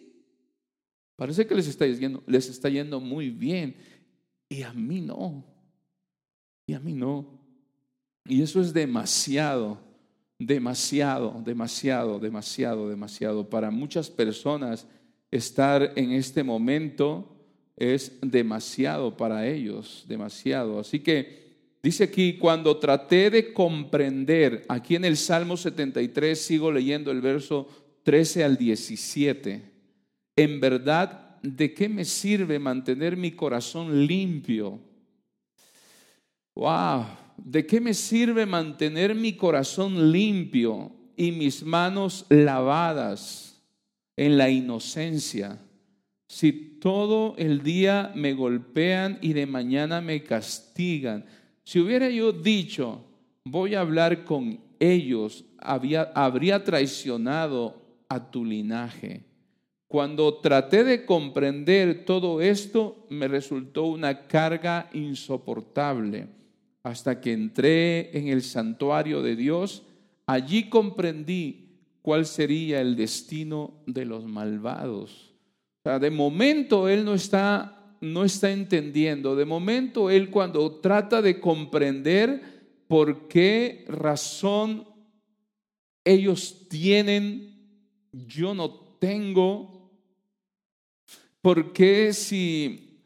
Parece 1.18 1.48
que 1.48 1.56
les 1.56 1.68
está 1.68 1.86
yendo, 1.88 2.24
les 2.28 2.48
está 2.48 2.70
yendo 2.70 3.00
muy 3.00 3.32
bien. 3.32 3.76
Y 4.48 4.62
a 4.62 4.72
mí 4.72 5.02
no. 5.02 5.44
Y 6.68 6.74
a 6.74 6.80
mí 6.80 6.94
no. 6.94 7.26
Y 8.26 8.44
eso 8.44 8.62
es 8.62 8.72
demasiado, 8.72 9.80
demasiado, 10.38 11.42
demasiado, 11.44 12.20
demasiado, 12.20 12.88
demasiado. 12.88 13.50
Para 13.50 13.72
muchas 13.72 14.12
personas 14.12 14.88
estar 15.32 15.94
en 15.96 16.12
este 16.12 16.44
momento 16.44 17.36
es 17.76 18.20
demasiado 18.22 19.18
para 19.18 19.48
ellos, 19.48 20.06
demasiado. 20.08 20.80
Así 20.80 21.00
que 21.00 21.80
dice 21.82 22.04
aquí, 22.04 22.38
cuando 22.38 22.78
traté 22.78 23.32
de 23.32 23.54
comprender, 23.54 24.66
aquí 24.70 24.96
en 24.96 25.06
el 25.06 25.18
Salmo 25.18 25.58
73 25.58 26.40
sigo 26.40 26.72
leyendo 26.72 27.10
el 27.10 27.22
verso 27.22 27.68
13 28.04 28.44
al 28.44 28.58
17 28.58 29.77
en 30.38 30.60
verdad, 30.60 31.40
¿de 31.42 31.74
qué 31.74 31.90
me 31.90 32.06
sirve 32.06 32.60
mantener 32.60 33.18
mi 33.18 33.32
corazón 33.32 34.06
limpio? 34.06 34.80
Wow, 36.56 37.06
¿de 37.38 37.66
qué 37.66 37.82
me 37.82 37.94
sirve 37.94 38.46
mantener 38.46 39.16
mi 39.16 39.34
corazón 39.34 40.12
limpio 40.12 40.92
y 41.16 41.32
mis 41.32 41.64
manos 41.64 42.26
lavadas 42.30 43.62
en 44.16 44.38
la 44.38 44.50
inocencia? 44.50 45.60
Si 46.28 46.52
todo 46.80 47.36
el 47.38 47.64
día 47.64 48.12
me 48.16 48.34
golpean 48.34 49.18
y 49.22 49.34
de 49.34 49.46
mañana 49.48 50.02
me 50.02 50.24
castigan. 50.24 51.26
Si 51.64 51.80
hubiera 51.80 52.10
yo 52.10 52.32
dicho, 52.32 53.04
voy 53.44 53.74
a 53.74 53.82
hablar 53.82 54.24
con 54.24 54.60
ellos, 54.80 55.46
habría 55.58 56.64
traicionado 56.64 57.82
a 58.08 58.30
tu 58.30 58.46
linaje. 58.46 59.27
Cuando 59.88 60.40
traté 60.40 60.84
de 60.84 61.06
comprender 61.06 62.04
todo 62.04 62.42
esto, 62.42 63.06
me 63.10 63.28
resultó 63.28 63.86
una 63.86 64.28
carga 64.28 64.90
insoportable. 64.94 66.28
Hasta 66.84 67.22
que 67.22 67.32
entré 67.34 68.18
en 68.18 68.28
el 68.28 68.42
santuario 68.42 69.22
de 69.22 69.36
Dios, 69.36 69.84
allí 70.26 70.70
comprendí 70.70 71.68
cuál 72.02 72.26
sería 72.26 72.82
el 72.82 72.96
destino 72.96 73.82
de 73.86 74.06
los 74.06 74.26
malvados. 74.26 75.34
de 75.84 76.12
momento 76.12 76.90
él 76.90 77.06
no 77.06 77.14
está, 77.14 77.96
no 78.02 78.26
está 78.26 78.52
entendiendo. 78.52 79.36
De 79.36 79.46
momento 79.46 80.10
él 80.10 80.30
cuando 80.30 80.80
trata 80.80 81.22
de 81.22 81.40
comprender 81.40 82.84
por 82.88 83.28
qué 83.28 83.86
razón 83.88 84.86
ellos 86.04 86.68
tienen, 86.70 87.68
yo 88.12 88.54
no 88.54 88.70
tengo, 89.00 89.77
¿Por 91.48 91.72
qué 91.72 92.12
si 92.12 93.00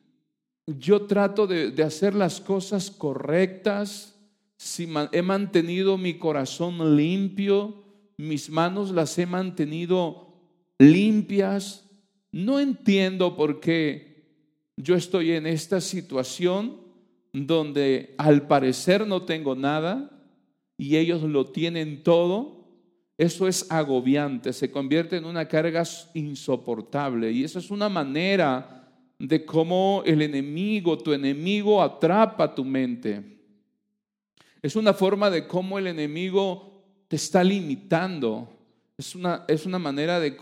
yo 0.65 1.03
trato 1.03 1.45
de, 1.45 1.83
hacer 1.83 2.15
las 2.15 2.41
cosas 2.41 2.89
correctas, 2.89 4.15
si 4.57 4.91
he 5.11 5.21
mantenido 5.21 5.95
mi 5.99 6.15
corazón 6.15 6.97
limpio, 6.97 7.83
mis 8.17 8.49
manos 8.49 8.89
las 8.89 9.15
he 9.19 9.27
mantenido 9.27 10.33
limpias, 10.79 11.87
no 12.31 12.59
entiendo 12.59 13.35
por 13.37 13.59
qué 13.59 14.23
yo 14.75 14.95
estoy 14.95 15.33
en 15.33 15.45
esta 15.45 15.79
situación 15.79 16.77
donde 17.33 18.15
al 18.17 18.47
parecer 18.47 19.05
no 19.05 19.21
tengo 19.21 19.55
nada 19.55 20.19
y 20.79 20.97
ellos 20.97 21.21
lo 21.21 21.45
tienen 21.51 22.01
todo 22.01 22.60
eso 23.21 23.47
es 23.47 23.69
agobiante, 23.69 24.51
se 24.51 24.71
convierte 24.71 25.15
en 25.15 25.25
una 25.25 25.47
carga 25.47 25.83
insoportable. 26.15 27.31
Y 27.31 27.43
eso 27.43 27.59
es 27.59 27.69
una 27.69 27.87
manera 27.87 28.89
de 29.19 29.45
cómo 29.45 30.01
el 30.07 30.23
enemigo, 30.23 30.97
tu 30.97 31.13
enemigo, 31.13 31.83
atrapa 31.83 32.55
tu 32.55 32.65
mente. 32.65 33.21
Es 34.59 34.75
una 34.75 34.95
forma 34.95 35.29
de 35.29 35.45
cómo 35.45 35.77
el 35.77 35.85
enemigo 35.85 36.83
te 37.07 37.17
está 37.17 37.43
limitando. 37.43 38.49
Es 38.97 39.13
una, 39.13 39.45
es 39.47 39.67
una 39.67 39.77
manera 39.77 40.19
de, 40.19 40.35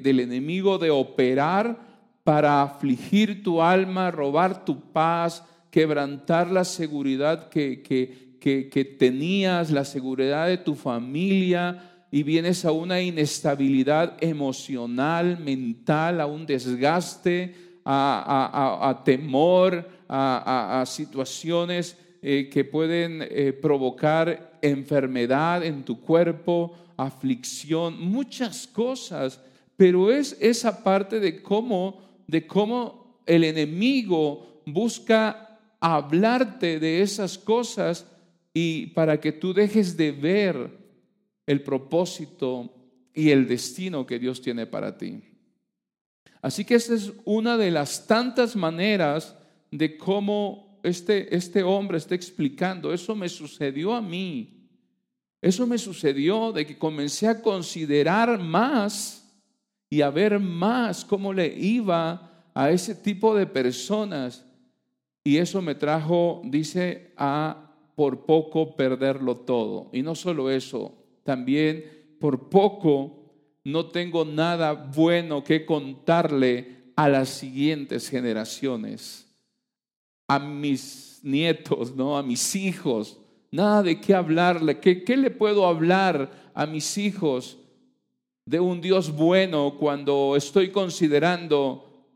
del 0.00 0.20
enemigo 0.20 0.78
de 0.78 0.90
operar 0.90 1.80
para 2.22 2.62
afligir 2.62 3.42
tu 3.42 3.60
alma, 3.60 4.12
robar 4.12 4.64
tu 4.64 4.92
paz, 4.92 5.44
quebrantar 5.72 6.48
la 6.48 6.64
seguridad 6.64 7.48
que, 7.48 7.82
que, 7.82 8.31
que, 8.42 8.96
tenías, 8.98 9.70
la 9.70 9.84
seguridad 9.84 10.48
de 10.48 10.58
tu 10.58 10.74
familia, 10.74 12.06
y 12.10 12.24
vienes 12.24 12.64
a 12.64 12.72
una 12.72 13.00
inestabilidad 13.00 14.16
emocional, 14.20 15.38
mental, 15.38 16.20
a 16.20 16.26
un 16.26 16.44
desgaste, 16.44 17.54
a, 17.84 19.00
temor, 19.04 19.88
a, 20.08 20.82
situaciones 20.88 21.96
eh, 22.20 22.50
que 22.52 22.64
pueden 22.64 23.20
eh, 23.22 23.52
provocar 23.52 24.58
enfermedad 24.60 25.64
en 25.64 25.84
tu 25.84 26.00
cuerpo, 26.00 26.74
aflicción, 26.96 28.00
muchas 28.00 28.66
cosas, 28.66 29.40
pero 29.76 30.10
es 30.10 30.36
esa 30.40 30.82
parte 30.82 31.20
de 31.20 31.40
cómo, 31.40 32.00
de 32.26 32.44
cómo 32.44 33.20
el 33.24 33.44
enemigo 33.44 34.62
busca 34.66 35.60
hablarte 35.78 36.80
de 36.80 37.02
esas 37.02 37.38
cosas 37.38 38.06
y 38.54 38.86
para 38.88 39.20
que 39.20 39.32
tú 39.32 39.54
dejes 39.54 39.96
de 39.96 40.12
ver 40.12 40.70
el 41.46 41.62
propósito 41.62 42.72
y 43.14 43.30
el 43.30 43.46
destino 43.46 44.06
que 44.06 44.18
Dios 44.18 44.40
tiene 44.40 44.66
para 44.66 44.96
ti. 44.96 45.22
Así 46.40 46.64
que 46.64 46.74
esta 46.74 46.94
es 46.94 47.12
una 47.24 47.56
de 47.56 47.70
las 47.70 48.06
tantas 48.06 48.56
maneras 48.56 49.36
de 49.70 49.96
cómo 49.96 50.80
este, 50.82 51.34
este 51.34 51.62
hombre 51.62 51.98
está 51.98 52.14
explicando. 52.14 52.92
Eso 52.92 53.14
me 53.14 53.28
sucedió 53.28 53.94
a 53.94 54.02
mí. 54.02 54.68
Eso 55.40 55.66
me 55.66 55.78
sucedió 55.78 56.52
de 56.52 56.66
que 56.66 56.78
comencé 56.78 57.28
a 57.28 57.40
considerar 57.40 58.38
más 58.38 59.22
y 59.88 60.02
a 60.02 60.10
ver 60.10 60.38
más 60.38 61.04
cómo 61.04 61.32
le 61.32 61.46
iba 61.46 62.50
a 62.54 62.70
ese 62.70 62.94
tipo 62.94 63.34
de 63.34 63.46
personas. 63.46 64.44
Y 65.24 65.36
eso 65.36 65.62
me 65.62 65.74
trajo, 65.74 66.42
dice, 66.44 67.12
a 67.16 67.71
por 67.94 68.24
poco 68.24 68.76
perderlo 68.76 69.36
todo. 69.36 69.90
Y 69.92 70.02
no 70.02 70.14
solo 70.14 70.50
eso, 70.50 70.94
también 71.24 72.16
por 72.18 72.48
poco 72.48 73.22
no 73.64 73.86
tengo 73.86 74.24
nada 74.24 74.72
bueno 74.72 75.44
que 75.44 75.64
contarle 75.64 76.92
a 76.96 77.08
las 77.08 77.28
siguientes 77.28 78.08
generaciones, 78.08 79.28
a 80.28 80.38
mis 80.38 81.20
nietos, 81.22 81.94
¿no? 81.94 82.16
a 82.16 82.22
mis 82.22 82.56
hijos. 82.56 83.18
Nada 83.50 83.82
de 83.82 84.00
qué 84.00 84.14
hablarle. 84.14 84.80
¿Qué, 84.80 85.04
qué 85.04 85.16
le 85.16 85.30
puedo 85.30 85.66
hablar 85.66 86.50
a 86.54 86.66
mis 86.66 86.98
hijos 86.98 87.58
de 88.44 88.60
un 88.60 88.80
Dios 88.80 89.14
bueno 89.14 89.76
cuando 89.78 90.34
estoy 90.36 90.70
considerando 90.70 92.06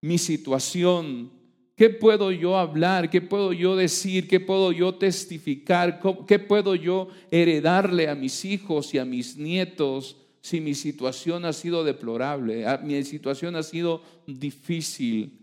mi 0.00 0.18
situación 0.18 1.30
¿Qué 1.76 1.90
puedo 1.90 2.32
yo 2.32 2.56
hablar? 2.56 3.10
¿Qué 3.10 3.20
puedo 3.20 3.52
yo 3.52 3.76
decir? 3.76 4.26
¿Qué 4.26 4.40
puedo 4.40 4.72
yo 4.72 4.94
testificar? 4.94 6.00
¿Qué 6.26 6.38
puedo 6.38 6.74
yo 6.74 7.08
heredarle 7.30 8.08
a 8.08 8.14
mis 8.14 8.46
hijos 8.46 8.94
y 8.94 8.98
a 8.98 9.04
mis 9.04 9.36
nietos 9.36 10.16
si 10.40 10.62
mi 10.62 10.74
situación 10.74 11.44
ha 11.44 11.52
sido 11.52 11.84
deplorable? 11.84 12.64
Mi 12.82 13.04
situación 13.04 13.56
ha 13.56 13.62
sido 13.62 14.00
difícil. 14.26 15.38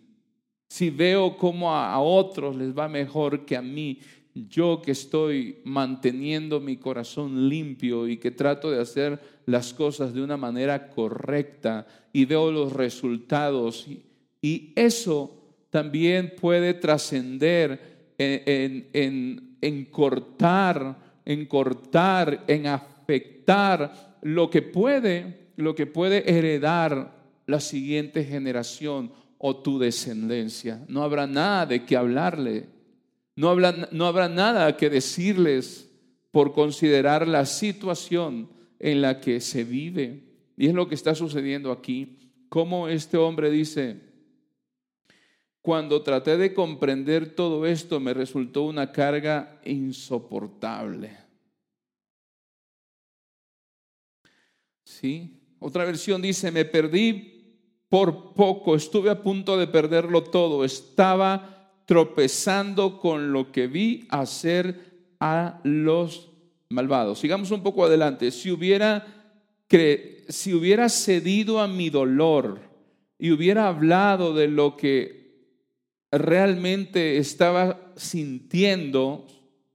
Si 0.67 0.89
veo 0.89 1.37
cómo 1.37 1.71
a 1.71 1.99
otros 1.99 2.55
les 2.55 2.75
va 2.75 2.87
mejor 2.87 3.45
que 3.45 3.55
a 3.55 3.61
mí, 3.61 3.99
yo 4.33 4.81
que 4.81 4.91
estoy 4.91 5.59
manteniendo 5.63 6.59
mi 6.59 6.77
corazón 6.77 7.47
limpio 7.47 8.07
y 8.07 8.17
que 8.17 8.31
trato 8.31 8.71
de 8.71 8.81
hacer 8.81 9.19
las 9.45 9.71
cosas 9.71 10.15
de 10.15 10.23
una 10.23 10.37
manera 10.37 10.89
correcta 10.89 11.85
y 12.11 12.25
veo 12.25 12.51
los 12.51 12.73
resultados 12.73 13.85
y, 14.41 14.73
eso 14.75 15.42
también 15.73 16.35
puede 16.39 16.75
trascender 16.75 18.13
en, 18.19 19.85
cortar, 19.89 20.99
en 21.25 21.47
cortar, 21.47 22.43
en 22.45 22.67
afectar 22.67 24.19
lo 24.21 24.51
que 24.51 24.61
puede, 24.61 25.49
lo 25.55 25.73
que 25.73 25.87
puede 25.87 26.31
heredar 26.31 27.15
la 27.47 27.59
siguiente 27.59 28.23
generación 28.23 29.13
o 29.39 29.55
tu 29.63 29.79
descendencia. 29.79 30.85
No 30.87 31.01
habrá 31.01 31.25
nada 31.25 31.65
de 31.65 31.83
qué 31.85 31.97
hablarle, 31.97 32.67
no, 33.35 33.55
no 33.91 34.05
habrá 34.05 34.29
nada 34.29 34.77
que 34.77 34.91
decirles 34.91 35.89
por 36.29 36.53
considerar 36.53 37.27
la 37.27 37.47
situación 37.47 38.47
en 38.77 39.01
la 39.01 39.19
que 39.19 39.41
se 39.41 39.63
vive. 39.63 40.21
Y 40.55 40.67
es 40.67 40.75
lo 40.75 40.87
que 40.87 40.93
está 40.93 41.15
sucediendo 41.15 41.71
aquí. 41.71 42.19
Como 42.47 42.87
este 42.89 43.17
hombre 43.17 43.49
dice, 43.49 44.12
cuando 45.63 46.01
traté 46.03 46.35
de 46.35 46.53
comprender 46.53 47.35
todo 47.35 47.65
esto, 47.65 48.01
me 48.01 48.13
resultó 48.13 48.63
una 48.63 48.91
carga 48.91 49.61
insoportable. 49.63 51.17
¿Sí? 54.83 55.39
Otra 55.59 55.85
versión 55.85 56.21
dice, 56.21 56.51
me 56.51 56.65
perdí 56.65 57.55
por 57.87 58.33
poco, 58.33 58.75
estuve 58.75 59.09
a 59.09 59.23
punto 59.23 59.57
de 59.57 59.67
perderlo 59.67 60.25
todo, 60.25 60.65
estaba 60.65 61.71
tropezando 61.85 62.99
con 62.99 63.31
lo 63.31 63.53
que 63.53 63.67
vi 63.67 64.05
hacer 64.09 65.15
a 65.21 65.61
los 65.63 66.29
malvados. 66.67 67.19
Sigamos 67.19 67.51
un 67.51 67.63
poco 67.63 67.85
adelante. 67.85 68.31
Si 68.31 68.51
hubiera, 68.51 69.07
si 70.27 70.53
hubiera 70.53 70.89
cedido 70.89 71.61
a 71.61 71.69
mi 71.69 71.89
dolor 71.89 72.59
y 73.17 73.31
hubiera 73.31 73.69
hablado 73.69 74.33
de 74.33 74.49
lo 74.49 74.75
que 74.75 75.22
realmente 76.17 77.17
estaba 77.17 77.93
sintiendo 77.95 79.27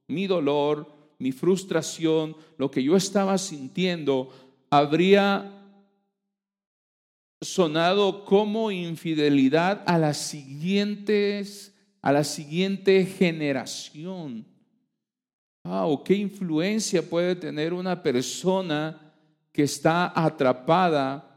mi 0.07 0.27
dolor, 0.27 0.91
mi 1.19 1.31
frustración, 1.31 2.35
lo 2.57 2.71
que 2.71 2.81
yo 2.81 2.95
estaba 2.95 3.37
sintiendo, 3.37 4.29
habría 4.69 5.51
sonado 7.41 8.25
como 8.25 8.71
infidelidad 8.71 9.83
a 9.85 9.97
las 9.97 10.17
siguientes 10.17 11.73
a 12.01 12.11
la 12.11 12.23
siguiente 12.23 13.05
generación. 13.05 14.45
o 15.63 16.03
¿Qué 16.03 16.15
influencia 16.15 17.07
puede 17.07 17.35
tener 17.35 17.73
una 17.73 18.01
persona 18.01 19.13
que 19.51 19.63
está 19.63 20.13
atrapada 20.15 21.28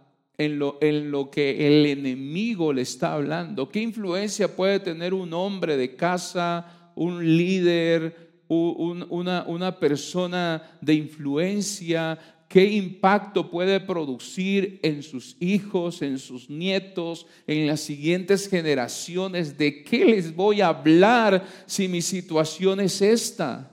en 0.44 0.58
lo, 0.58 0.78
en 0.80 1.10
lo 1.10 1.30
que 1.30 1.66
el 1.66 1.86
enemigo 1.86 2.72
le 2.72 2.82
está 2.82 3.14
hablando? 3.14 3.68
¿Qué 3.68 3.80
influencia 3.80 4.54
puede 4.54 4.80
tener 4.80 5.14
un 5.14 5.32
hombre 5.32 5.76
de 5.76 5.94
casa, 5.94 6.92
un 6.94 7.36
líder, 7.36 8.44
una, 8.48 9.44
una 9.44 9.78
persona 9.78 10.78
de 10.80 10.94
influencia? 10.94 12.18
¿Qué 12.48 12.66
impacto 12.66 13.50
puede 13.50 13.80
producir 13.80 14.78
en 14.82 15.02
sus 15.02 15.36
hijos, 15.40 16.02
en 16.02 16.18
sus 16.18 16.50
nietos, 16.50 17.26
en 17.46 17.66
las 17.66 17.80
siguientes 17.80 18.46
generaciones? 18.48 19.56
¿De 19.56 19.82
qué 19.82 20.04
les 20.04 20.34
voy 20.34 20.60
a 20.60 20.68
hablar 20.68 21.46
si 21.64 21.88
mi 21.88 22.02
situación 22.02 22.80
es 22.80 23.00
esta? 23.00 23.70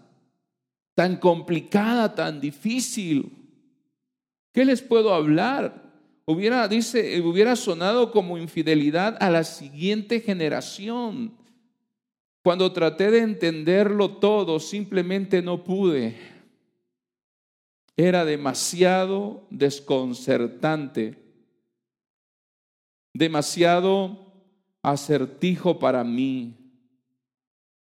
Tan 0.96 1.18
complicada, 1.18 2.16
tan 2.16 2.40
difícil. 2.40 3.30
¿Qué 4.54 4.64
les 4.64 4.82
puedo 4.82 5.14
hablar? 5.14 5.89
Hubiera, 6.32 6.68
dice, 6.68 7.20
hubiera 7.22 7.56
sonado 7.56 8.12
como 8.12 8.38
infidelidad 8.38 9.18
a 9.20 9.32
la 9.32 9.44
siguiente 9.44 10.22
generación. 10.22 11.34
Cuando 12.44 12.72
traté 12.72 13.10
de 13.10 13.22
entenderlo 13.22 14.18
todo, 14.18 14.60
simplemente 14.60 15.42
no 15.42 15.64
pude. 15.64 16.20
Era 17.98 18.26
demasiado 18.26 19.48
desconcertante, 19.50 21.18
demasiado 23.12 24.32
acertijo 24.84 25.80
para 25.80 26.04
mí. 26.04 26.54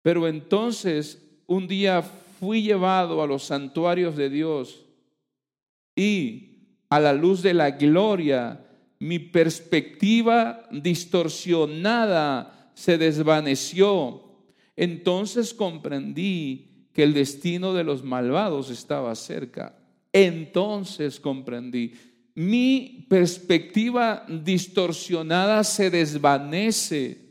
Pero 0.04 0.28
entonces 0.28 1.20
un 1.48 1.68
día 1.68 2.04
fui 2.04 2.62
llevado 2.62 3.24
a 3.24 3.28
los 3.28 3.46
santuarios 3.46 4.16
de 4.16 4.30
Dios 4.30 4.86
y 5.96 6.49
a 6.90 7.00
la 7.00 7.14
luz 7.14 7.42
de 7.42 7.54
la 7.54 7.72
gloria, 7.72 8.66
mi 9.00 9.20
perspectiva 9.20 10.68
distorsionada 10.72 12.72
se 12.74 12.98
desvaneció. 12.98 14.24
Entonces 14.76 15.54
comprendí 15.54 16.88
que 16.94 17.04
el 17.04 17.14
destino 17.14 17.74
de 17.74 17.84
los 17.84 18.04
malvados 18.04 18.70
estaba 18.70 19.16
cerca. 19.16 19.78
Entonces 20.12 21.20
comprendí. 21.20 21.94
Mi 22.36 23.06
perspectiva 23.10 24.26
distorsionada 24.28 25.64
se 25.64 25.90
desvanece 25.90 27.30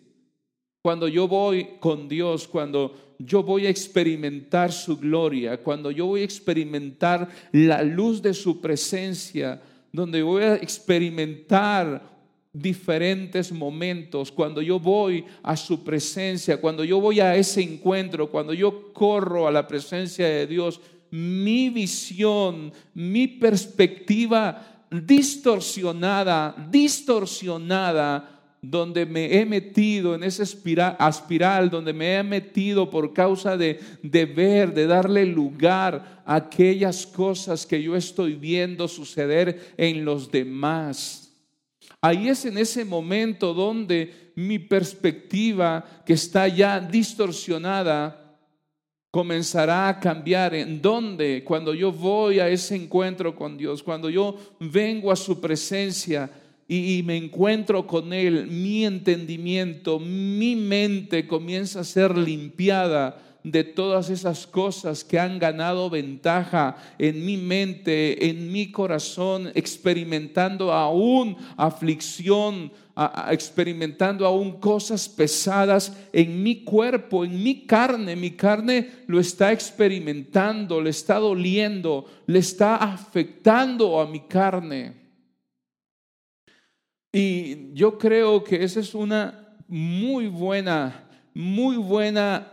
cuando 0.83 1.09
yo 1.09 1.27
voy 1.27 1.79
con 1.81 2.09
Dios, 2.09 2.47
cuando 2.47 3.08
yo 3.19 3.43
voy 3.43 3.67
a 3.67 3.71
experimentar 3.71 4.73
su 4.73 4.97
gloria, 4.97 5.57
cuando 5.59 5.91
yo 5.91 6.07
voy 6.07 6.21
a 6.21 6.25
experimentar 6.25 7.29
la 7.53 7.83
luz 7.83 8.23
de 8.23 8.33
su 8.33 8.61
presencia, 8.61 9.61
donde 9.93 10.23
voy 10.23 10.45
a 10.45 10.55
experimentar 10.55 12.19
diferentes 12.53 13.53
momentos, 13.53 14.31
cuando 14.33 14.63
yo 14.63 14.79
voy 14.79 15.25
a 15.43 15.57
su 15.57 15.83
presencia, 15.85 16.61
cuando 16.61 16.85
yo 16.85 17.01
voy 17.01 17.21
a 17.21 17.37
ese 17.37 17.63
encuentro, 17.63 18.31
cuando 18.31 18.55
yo 18.55 18.93
corro 18.93 19.47
a 19.47 19.53
la 19.53 19.67
presencia 19.67 20.27
de 20.27 20.47
Dios, 20.47 20.81
mi 21.11 21.71
visión, 21.71 22.73
mi 22.95 23.27
perspectiva 23.27 24.87
distorsionada, 24.91 26.55
distorsionada, 26.71 28.38
donde 28.61 29.07
me 29.07 29.39
he 29.39 29.47
metido 29.47 30.15
en 30.15 30.25
esa 30.25 30.43
espiral, 30.43 31.71
donde 31.71 31.93
me 31.93 32.17
he 32.17 32.23
metido 32.23 32.91
por 32.91 33.13
causa 33.13 33.57
de, 33.57 33.81
de 34.03 34.27
ver, 34.27 34.75
de 34.75 34.87
darle 34.87 35.25
lugar 35.27 36.23
a 36.25 36.35
aquellas 36.35 37.07
cosas 37.07 37.65
que 37.65 37.83
yo 37.83 37.95
estoy 37.95 38.35
viendo 38.35 38.89
suceder 38.89 39.75
en 39.77 40.05
los 40.05 40.31
demás. 40.31 41.33
Ahí 42.01 42.29
es 42.29 42.45
en 42.45 42.59
ese 42.59 42.85
momento 42.85 43.55
donde 43.55 44.33
mi 44.37 44.59
perspectiva, 44.59 45.85
que 46.07 46.13
está 46.13 46.47
ya 46.47 46.79
distorsionada, 46.79 48.39
comenzará 49.11 49.89
a 49.89 49.99
cambiar. 49.99 50.55
¿En 50.55 50.81
donde 50.81 51.43
Cuando 51.45 51.75
yo 51.75 51.91
voy 51.91 52.39
a 52.39 52.49
ese 52.49 52.77
encuentro 52.77 53.35
con 53.35 53.57
Dios, 53.57 53.83
cuando 53.83 54.09
yo 54.11 54.37
vengo 54.61 55.11
a 55.11 55.17
su 55.17 55.41
presencia 55.41 56.31
y, 56.71 57.03
me 57.03 57.17
encuentro 57.17 57.87
con 57.87 58.13
Él, 58.13 58.47
mi 58.47 58.85
entendimiento, 58.85 59.99
mi 59.99 60.55
mente 60.55 61.27
comienza 61.27 61.81
a 61.81 61.85
ser 61.85 62.17
limpiada 62.17 63.23
de 63.43 63.65
todas 63.65 64.11
esas 64.11 64.47
cosas 64.47 65.03
que 65.03 65.19
han 65.19 65.39
ganado 65.39 65.89
ventaja 65.89 66.77
en 66.99 67.25
mi 67.25 67.39
mente, 67.39 68.29
en 68.29 68.53
mi 68.53 68.71
corazón, 68.71 69.51
experimentando 69.55 70.71
aún 70.71 71.39
aflicción, 71.57 72.71
experimentando 73.31 74.27
aún 74.27 74.61
cosas 74.61 75.09
pesadas 75.09 75.97
en 76.13 76.43
mi 76.43 76.65
cuerpo, 76.65 77.25
en 77.25 77.43
mi 77.43 77.65
carne. 77.65 78.15
Mi 78.15 78.33
carne 78.33 78.91
lo 79.07 79.21
está 79.21 79.53
experimentando, 79.53 80.83
le 80.83 80.91
está 80.91 81.15
doliendo, 81.15 82.05
le 82.27 82.41
está 82.41 82.77
afectando 82.77 84.01
a 84.01 84.07
mi 84.07 84.21
carne. 84.21 85.08
Y 87.13 87.73
yo 87.73 87.99
creo 87.99 88.45
que 88.45 88.63
esa 88.63 88.81
es 88.81 88.95
una 88.95 89.57
muy 89.67 90.27
buena, 90.27 91.09
muy 91.33 91.77
buena, 91.77 92.53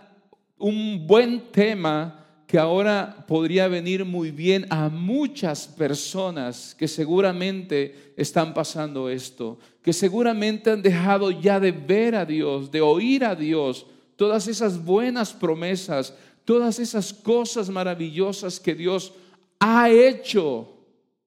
un 0.57 1.05
buen 1.05 1.51
tema 1.51 2.25
que 2.47 2.57
ahora 2.57 3.25
podría 3.27 3.67
venir 3.67 4.05
muy 4.05 4.31
bien 4.31 4.65
a 4.69 4.87
muchas 4.87 5.67
personas 5.67 6.75
que 6.77 6.87
seguramente 6.87 8.13
están 8.15 8.53
pasando 8.53 9.09
esto, 9.09 9.57
que 9.81 9.91
seguramente 9.91 10.71
han 10.71 10.81
dejado 10.81 11.31
ya 11.31 11.59
de 11.59 11.71
ver 11.71 12.15
a 12.15 12.25
Dios, 12.25 12.71
de 12.71 12.81
oír 12.81 13.25
a 13.25 13.35
Dios, 13.35 13.85
todas 14.15 14.47
esas 14.47 14.83
buenas 14.83 15.33
promesas, 15.33 16.13
todas 16.45 16.79
esas 16.79 17.11
cosas 17.11 17.69
maravillosas 17.69 18.59
que 18.59 18.75
Dios 18.75 19.11
ha 19.59 19.89
hecho, 19.89 20.71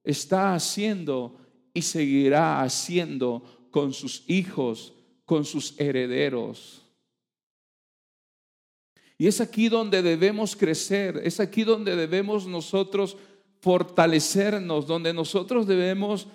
está 0.04 0.54
haciendo 0.54 1.37
y 1.78 1.82
seguirá 1.82 2.60
haciendo 2.60 3.68
con 3.70 3.92
sus 3.92 4.24
hijos, 4.28 4.92
con 5.24 5.44
sus 5.44 5.78
herederos. 5.78 6.82
Y 9.16 9.28
es 9.28 9.40
aquí 9.40 9.68
donde 9.68 10.02
debemos 10.02 10.56
crecer, 10.56 11.20
es 11.24 11.38
aquí 11.38 11.62
donde 11.62 11.94
debemos 11.94 12.46
nosotros 12.46 13.16
fortalecernos, 13.60 14.86
donde 14.86 15.12
nosotros 15.12 15.66
debemos 15.66 16.26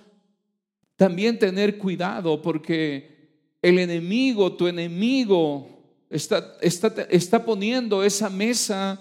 también 0.96 1.38
tener 1.38 1.78
cuidado, 1.78 2.42
porque 2.42 3.58
el 3.62 3.80
enemigo, 3.80 4.54
tu 4.54 4.68
enemigo, 4.68 5.68
está, 6.10 6.58
está, 6.62 6.88
está 7.10 7.44
poniendo 7.44 8.04
esa 8.04 8.30
mesa 8.30 9.00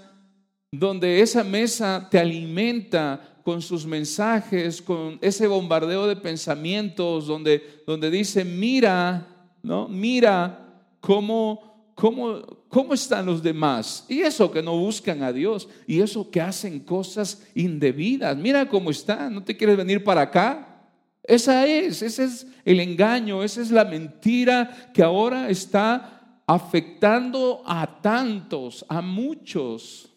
donde 0.72 1.20
esa 1.20 1.44
mesa 1.44 2.08
te 2.10 2.18
alimenta 2.18 3.31
con 3.42 3.62
sus 3.62 3.86
mensajes, 3.86 4.80
con 4.80 5.18
ese 5.20 5.46
bombardeo 5.46 6.06
de 6.06 6.16
pensamientos, 6.16 7.26
donde, 7.26 7.82
donde 7.86 8.10
dice, 8.10 8.44
mira, 8.44 9.26
¿no? 9.62 9.88
Mira 9.88 10.58
cómo 11.00 11.72
¿Cómo, 11.94 12.94
están 12.94 13.26
los 13.26 13.42
demás? 13.42 14.04
Y 14.08 14.20
eso 14.20 14.50
que 14.50 14.62
no 14.62 14.76
buscan 14.76 15.22
a 15.22 15.32
Dios, 15.32 15.68
y 15.86 16.00
eso 16.00 16.30
que 16.30 16.40
hacen 16.40 16.80
cosas 16.80 17.46
indebidas. 17.54 18.36
Mira 18.36 18.68
cómo 18.68 18.90
están, 18.90 19.34
¿no 19.34 19.44
te 19.44 19.56
quieres 19.56 19.76
venir 19.76 20.02
para 20.02 20.22
acá? 20.22 20.88
Esa 21.22 21.66
es, 21.66 22.02
ese 22.02 22.24
es 22.24 22.46
el 22.64 22.80
engaño, 22.80 23.44
esa 23.44 23.60
es 23.60 23.70
la 23.70 23.84
mentira 23.84 24.90
que 24.92 25.02
ahora 25.02 25.48
está 25.48 26.40
afectando 26.46 27.62
a 27.64 28.00
tantos, 28.00 28.84
a 28.88 29.00
muchos 29.00 30.12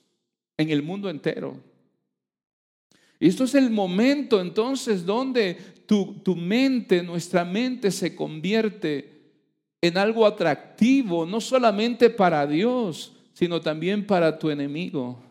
en 0.58 0.72
el 0.72 0.82
mundo 0.82 1.10
entero. 1.10 1.62
Y 3.26 3.30
esto 3.30 3.46
es 3.46 3.56
el 3.56 3.72
momento 3.72 4.40
entonces 4.40 5.04
donde 5.04 5.58
tu, 5.88 6.14
tu 6.24 6.36
mente, 6.36 7.02
nuestra 7.02 7.44
mente 7.44 7.90
se 7.90 8.16
convierte 8.16 9.32
en 9.82 9.98
algo 9.98 10.28
atractivo, 10.28 11.26
no 11.26 11.42
solamente 11.42 12.12
para 12.12 12.46
Dios, 12.46 13.14
sino 13.34 13.62
también 13.62 14.06
para 14.06 14.38
tu 14.38 14.52
enemigo. 14.52 15.24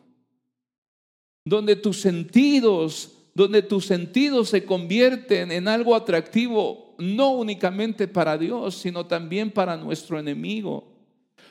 Donde 1.45 1.77
tus 1.77 2.01
sentidos, 2.01 3.13
donde 3.33 3.63
tus 3.63 3.87
sentidos 3.87 4.49
se 4.49 4.65
convierten 4.65 5.53
en 5.53 5.69
algo 5.69 5.95
atractivo, 5.95 6.97
no 6.99 7.31
únicamente 7.31 8.09
para 8.09 8.37
Dios, 8.37 8.75
sino 8.75 9.07
también 9.07 9.53
para 9.53 9.77
nuestro 9.77 10.19
enemigo. 10.19 10.83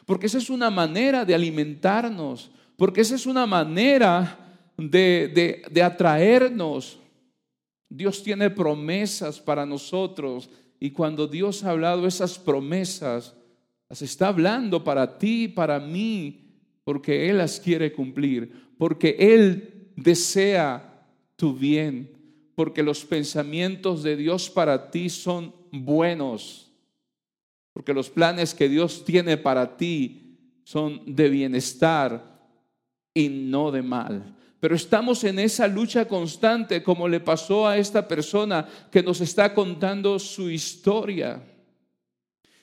Porque 0.05 0.25
esa 0.25 0.39
es 0.39 0.49
una 0.49 0.69
manera 0.69 1.23
de 1.23 1.35
alimentarnos, 1.35 2.51
porque 2.75 2.99
esa 2.99 3.15
es 3.15 3.25
una 3.27 3.45
manera 3.45 4.42
de, 4.77 5.31
de, 5.33 5.61
de 5.69 5.83
atraernos. 5.83 6.99
Dios 7.89 8.23
tiene 8.23 8.49
promesas 8.49 9.39
para 9.39 9.65
nosotros 9.65 10.49
y 10.79 10.91
cuando 10.91 11.27
Dios 11.27 11.63
ha 11.63 11.71
hablado 11.71 12.07
esas 12.07 12.37
promesas, 12.37 13.35
las 13.89 14.01
está 14.01 14.27
hablando 14.27 14.83
para 14.83 15.17
ti, 15.17 15.47
para 15.47 15.79
mí, 15.79 16.43
porque 16.83 17.29
Él 17.29 17.37
las 17.37 17.59
quiere 17.59 17.93
cumplir, 17.93 18.51
porque 18.77 19.15
Él 19.19 19.91
desea 19.95 21.07
tu 21.35 21.53
bien, 21.53 22.11
porque 22.55 22.83
los 22.83 23.05
pensamientos 23.05 24.03
de 24.03 24.17
Dios 24.17 24.49
para 24.49 24.91
ti 24.91 25.09
son 25.09 25.53
buenos, 25.71 26.71
porque 27.71 27.93
los 27.93 28.09
planes 28.09 28.53
que 28.53 28.67
Dios 28.67 29.05
tiene 29.05 29.37
para 29.37 29.77
ti 29.77 30.37
son 30.63 31.01
de 31.05 31.29
bienestar 31.29 32.32
y 33.13 33.29
no 33.29 33.71
de 33.71 33.81
mal. 33.81 34.35
Pero 34.59 34.75
estamos 34.75 35.23
en 35.25 35.39
esa 35.39 35.67
lucha 35.67 36.05
constante 36.05 36.81
como 36.81 37.07
le 37.07 37.19
pasó 37.19 37.67
a 37.67 37.77
esta 37.77 38.07
persona 38.07 38.65
que 38.89 39.03
nos 39.03 39.19
está 39.19 39.53
contando 39.53 40.17
su 40.19 40.49
historia. 40.49 41.43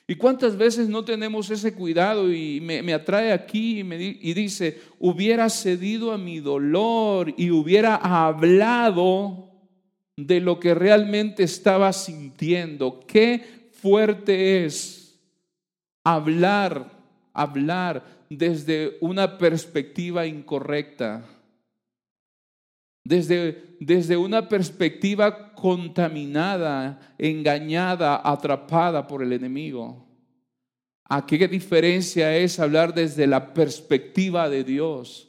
¿Y 0.07 0.15
cuántas 0.15 0.57
veces 0.57 0.89
no 0.89 1.05
tenemos 1.05 1.49
ese 1.51 1.73
cuidado? 1.73 2.33
Y 2.33 2.59
me, 2.59 2.93
atrae 2.93 3.31
aquí 3.31 3.79
y, 3.79 3.83
me, 3.83 3.97
y 3.97 4.33
dice, 4.33 4.81
hubiera 4.99 5.47
cedido 5.49 6.11
a 6.11 6.17
mi 6.17 6.39
dolor 6.39 7.33
y 7.37 7.51
hubiera 7.51 7.95
hablado 7.95 9.51
de 10.17 10.41
lo 10.41 10.59
que 10.59 10.73
realmente 10.73 11.43
estaba 11.43 11.93
sintiendo. 11.93 13.05
Qué 13.07 13.69
fuerte 13.71 14.65
es 14.65 15.19
hablar, 16.03 16.91
hablar 17.31 18.20
desde 18.37 18.97
una 19.01 19.37
perspectiva 19.37 20.25
incorrecta 20.25 21.23
desde, 23.03 23.77
desde 23.79 24.17
una 24.17 24.47
perspectiva 24.47 25.53
contaminada, 25.53 27.15
engañada, 27.17 28.21
atrapada 28.23 29.07
por 29.07 29.23
el 29.23 29.33
enemigo. 29.33 30.07
¿A 31.05 31.25
qué 31.25 31.47
diferencia 31.47 32.37
es 32.37 32.59
hablar 32.59 32.93
desde 32.93 33.27
la 33.27 33.53
perspectiva 33.53 34.49
de 34.49 34.63
Dios? 34.63 35.27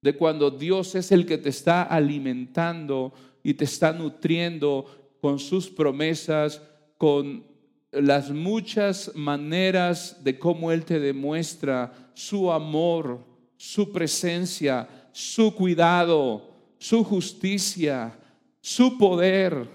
De 0.00 0.16
cuando 0.16 0.50
Dios 0.50 0.94
es 0.94 1.10
el 1.10 1.26
que 1.26 1.38
te 1.38 1.48
está 1.48 1.82
alimentando 1.82 3.12
y 3.42 3.54
te 3.54 3.64
está 3.64 3.92
nutriendo 3.92 5.16
con 5.20 5.40
sus 5.40 5.68
promesas, 5.68 6.62
con 6.98 7.44
las 7.90 8.30
muchas 8.30 9.12
maneras 9.14 10.22
de 10.22 10.38
cómo 10.38 10.72
Él 10.72 10.84
te 10.84 11.00
demuestra 11.00 11.92
su 12.14 12.52
amor, 12.52 13.24
su 13.56 13.90
presencia, 13.92 14.88
su 15.12 15.54
cuidado, 15.54 16.50
su 16.78 17.02
justicia, 17.02 18.18
su 18.60 18.98
poder 18.98 19.68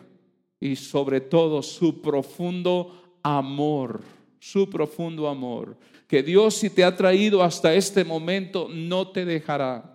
y 0.60 0.76
sobre 0.76 1.20
todo 1.22 1.62
su 1.62 2.02
profundo 2.02 3.18
amor, 3.24 4.02
su 4.40 4.70
profundo 4.70 5.28
amor. 5.28 5.76
Que 6.08 6.22
Dios 6.22 6.56
si 6.56 6.70
te 6.70 6.84
ha 6.84 6.96
traído 6.96 7.42
hasta 7.42 7.74
este 7.74 8.04
momento 8.04 8.68
no 8.70 9.08
te 9.08 9.26
dejará. 9.26 9.94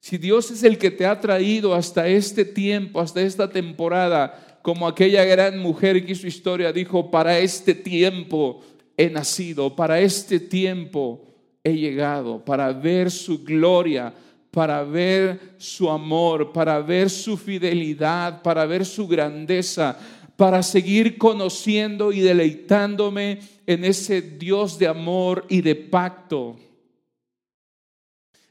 Si 0.00 0.16
Dios 0.16 0.50
es 0.50 0.62
el 0.62 0.78
que 0.78 0.90
te 0.90 1.06
ha 1.06 1.20
traído 1.20 1.74
hasta 1.74 2.08
este 2.08 2.44
tiempo, 2.44 3.00
hasta 3.00 3.20
esta 3.20 3.50
temporada, 3.50 4.47
como 4.68 4.86
aquella 4.86 5.24
gran 5.24 5.58
mujer 5.60 6.04
que 6.04 6.12
hizo 6.12 6.26
historia 6.26 6.74
dijo, 6.74 7.10
para 7.10 7.38
este 7.38 7.74
tiempo 7.74 8.60
he 8.98 9.08
nacido, 9.08 9.74
para 9.74 9.98
este 9.98 10.38
tiempo 10.38 11.24
he 11.64 11.72
llegado, 11.72 12.44
para 12.44 12.70
ver 12.74 13.10
su 13.10 13.42
gloria, 13.42 14.12
para 14.50 14.84
ver 14.84 15.54
su 15.56 15.88
amor, 15.88 16.52
para 16.52 16.82
ver 16.82 17.08
su 17.08 17.38
fidelidad, 17.38 18.42
para 18.42 18.66
ver 18.66 18.84
su 18.84 19.08
grandeza, 19.08 19.98
para 20.36 20.62
seguir 20.62 21.16
conociendo 21.16 22.12
y 22.12 22.20
deleitándome 22.20 23.38
en 23.66 23.86
ese 23.86 24.20
Dios 24.20 24.78
de 24.78 24.86
amor 24.86 25.46
y 25.48 25.62
de 25.62 25.76
pacto. 25.76 26.56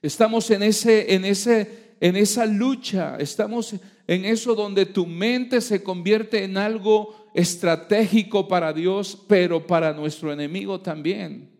Estamos 0.02 0.50
en 0.50 0.64
ese 0.64 1.14
en 1.14 1.26
ese 1.26 1.94
en 2.00 2.16
esa 2.16 2.48
lucha, 2.48 3.18
estamos 3.20 3.76
en 4.08 4.24
eso 4.24 4.56
donde 4.56 4.86
tu 4.86 5.06
mente 5.06 5.60
se 5.60 5.84
convierte 5.84 6.44
en 6.44 6.58
algo 6.58 7.30
estratégico 7.34 8.48
para 8.48 8.74
Dios, 8.74 9.22
pero 9.28 9.68
para 9.68 9.94
nuestro 9.94 10.32
enemigo 10.32 10.80
también. 10.80 11.58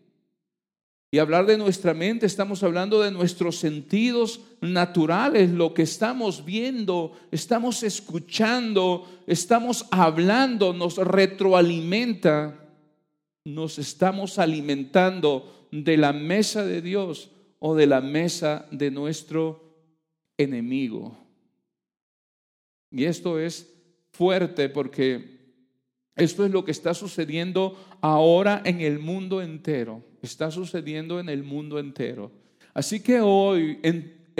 Y 1.10 1.18
hablar 1.18 1.46
de 1.46 1.56
nuestra 1.56 1.94
mente, 1.94 2.26
estamos 2.26 2.62
hablando 2.62 3.00
de 3.00 3.10
nuestros 3.10 3.56
sentidos 3.56 4.40
naturales, 4.60 5.50
lo 5.50 5.72
que 5.72 5.82
estamos 5.82 6.44
viendo, 6.44 7.12
estamos 7.30 7.82
escuchando, 7.82 9.06
estamos 9.26 9.86
hablando, 9.90 10.74
nos 10.74 10.96
retroalimenta, 10.96 12.58
nos 13.44 13.78
estamos 13.78 14.38
alimentando 14.38 15.68
de 15.70 15.96
la 15.96 16.12
mesa 16.12 16.64
de 16.64 16.82
Dios 16.82 17.30
o 17.58 17.74
de 17.74 17.86
la 17.86 18.02
mesa 18.02 18.66
de 18.70 18.90
nuestro 18.90 19.64
enemigo. 20.36 21.27
Y 22.90 23.04
esto 23.04 23.38
es 23.38 23.72
fuerte 24.12 24.68
porque 24.68 25.38
esto 26.16 26.44
es 26.44 26.50
lo 26.50 26.64
que 26.64 26.72
está 26.72 26.94
sucediendo 26.94 27.76
ahora 28.00 28.62
en 28.64 28.80
el 28.80 28.98
mundo 28.98 29.42
entero 29.42 30.04
está 30.22 30.50
sucediendo 30.50 31.20
en 31.20 31.28
el 31.28 31.42
mundo 31.42 31.78
entero. 31.78 32.30
Así 32.74 33.00
que 33.00 33.20
hoy 33.20 33.80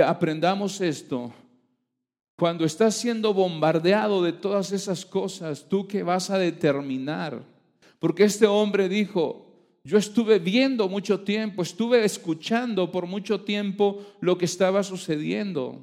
aprendamos 0.05 0.81
esto. 0.81 1.33
Cuando 2.37 2.65
estás 2.65 2.95
siendo 2.95 3.35
bombardeado 3.35 4.23
de 4.23 4.33
todas 4.33 4.73
esas 4.73 5.05
cosas, 5.05 5.69
tú 5.69 5.89
que 5.89 6.03
vas 6.03 6.31
a 6.31 6.39
determinar. 6.39 7.43
Porque 7.99 8.25
este 8.25 8.47
hombre 8.47 8.89
dijo, 8.89 9.45
Yo 9.83 9.99
estuve 9.99 10.39
viendo 10.39 10.89
mucho 10.89 11.21
tiempo, 11.21 11.63
estuve 11.63 12.05
escuchando 12.05 12.93
por 12.93 13.07
mucho 13.07 13.41
tiempo 13.41 14.05
lo 14.21 14.37
que 14.39 14.45
estaba 14.45 14.83
sucediendo. 14.83 15.81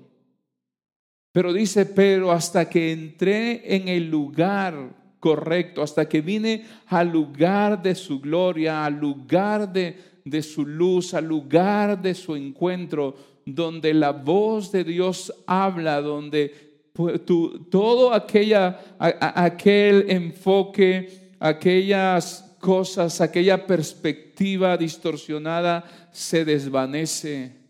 Pero 1.35 1.51
dice, 1.51 1.85
pero 1.85 2.31
hasta 2.31 2.69
que 2.69 2.93
entré 2.93 3.75
en 3.75 3.89
el 3.89 4.09
lugar 4.09 4.95
correcto, 5.19 5.81
hasta 5.81 6.07
que 6.07 6.21
vine 6.21 6.63
al 6.87 7.09
lugar 7.09 7.83
de 7.83 7.93
su 7.93 8.21
gloria, 8.21 8.85
al 8.85 8.97
lugar 8.97 9.69
de, 9.69 10.41
su 10.41 10.65
luz, 10.65 11.13
al 11.13 11.25
lugar 11.25 12.01
de 12.01 12.13
su 12.13 12.37
encuentro, 12.37 13.17
donde 13.45 13.93
la 13.93 14.13
voz 14.13 14.71
de 14.71 14.85
Dios 14.85 15.33
habla, 15.45 15.99
donde 15.99 16.53
todo 17.69 18.13
aquella, 18.13 18.79
aquel 18.97 20.09
enfoque, 20.09 21.33
aquellas 21.41 22.55
cosas, 22.61 23.19
aquella 23.19 23.67
perspectiva 23.67 24.77
distorsionada 24.77 25.83
se 26.13 26.45
desvanece, 26.45 27.64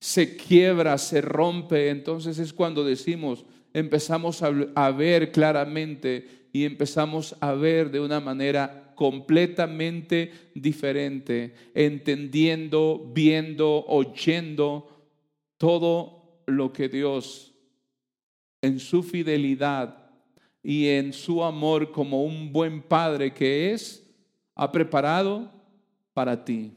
se 0.00 0.36
quiebra, 0.36 0.98
se 0.98 1.20
rompe. 1.20 1.90
Entonces 1.90 2.38
es 2.38 2.52
cuando 2.52 2.84
decimos, 2.84 3.44
empezamos 3.72 4.42
a 4.42 4.90
ver 4.90 5.32
claramente 5.32 6.48
y 6.52 6.64
empezamos 6.64 7.36
a 7.40 7.52
ver 7.52 7.90
de 7.90 8.00
una 8.00 8.20
manera 8.20 8.92
completamente 8.94 10.32
diferente, 10.54 11.54
entendiendo, 11.72 13.10
viendo, 13.14 13.84
oyendo 13.86 14.88
todo 15.56 16.42
lo 16.46 16.72
que 16.72 16.88
Dios 16.88 17.54
en 18.60 18.80
su 18.80 19.04
fidelidad 19.04 20.10
y 20.62 20.88
en 20.88 21.12
su 21.12 21.44
amor 21.44 21.92
como 21.92 22.24
un 22.24 22.52
buen 22.52 22.82
padre 22.82 23.32
que 23.32 23.72
es, 23.72 24.04
ha 24.56 24.72
preparado 24.72 25.48
para 26.12 26.44
ti 26.44 26.72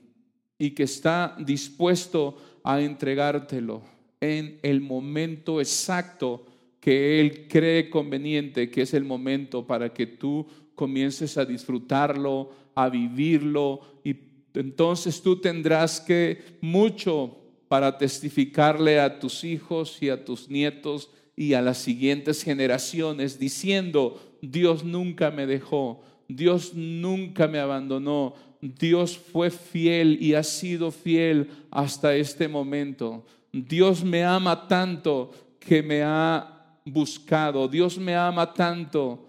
y 0.59 0.71
que 0.71 0.83
está 0.83 1.35
dispuesto 1.39 2.37
a 2.63 2.81
entregártelo 2.81 3.81
en 4.19 4.59
el 4.61 4.81
momento 4.81 5.59
exacto 5.59 6.45
que 6.79 7.19
Él 7.19 7.47
cree 7.47 7.89
conveniente, 7.89 8.69
que 8.69 8.81
es 8.83 8.93
el 8.93 9.03
momento 9.03 9.65
para 9.65 9.93
que 9.93 10.07
tú 10.07 10.45
comiences 10.75 11.37
a 11.37 11.45
disfrutarlo, 11.45 12.51
a 12.75 12.89
vivirlo, 12.89 13.81
y 14.03 14.15
entonces 14.53 15.21
tú 15.21 15.39
tendrás 15.39 16.01
que 16.01 16.57
mucho 16.61 17.37
para 17.67 17.97
testificarle 17.97 18.99
a 18.99 19.19
tus 19.19 19.43
hijos 19.43 20.01
y 20.01 20.09
a 20.09 20.25
tus 20.25 20.49
nietos 20.49 21.09
y 21.35 21.53
a 21.53 21.61
las 21.61 21.77
siguientes 21.77 22.43
generaciones, 22.43 23.39
diciendo, 23.39 24.19
Dios 24.41 24.83
nunca 24.83 25.31
me 25.31 25.45
dejó, 25.45 26.01
Dios 26.27 26.73
nunca 26.73 27.47
me 27.47 27.59
abandonó. 27.59 28.33
Dios 28.61 29.17
fue 29.17 29.49
fiel 29.49 30.19
y 30.21 30.35
ha 30.35 30.43
sido 30.43 30.91
fiel 30.91 31.49
hasta 31.71 32.15
este 32.15 32.47
momento. 32.47 33.25
Dios 33.51 34.03
me 34.03 34.23
ama 34.23 34.67
tanto 34.67 35.31
que 35.59 35.81
me 35.81 36.03
ha 36.03 36.77
buscado. 36.85 37.67
Dios 37.67 37.97
me 37.97 38.15
ama 38.15 38.53
tanto 38.53 39.27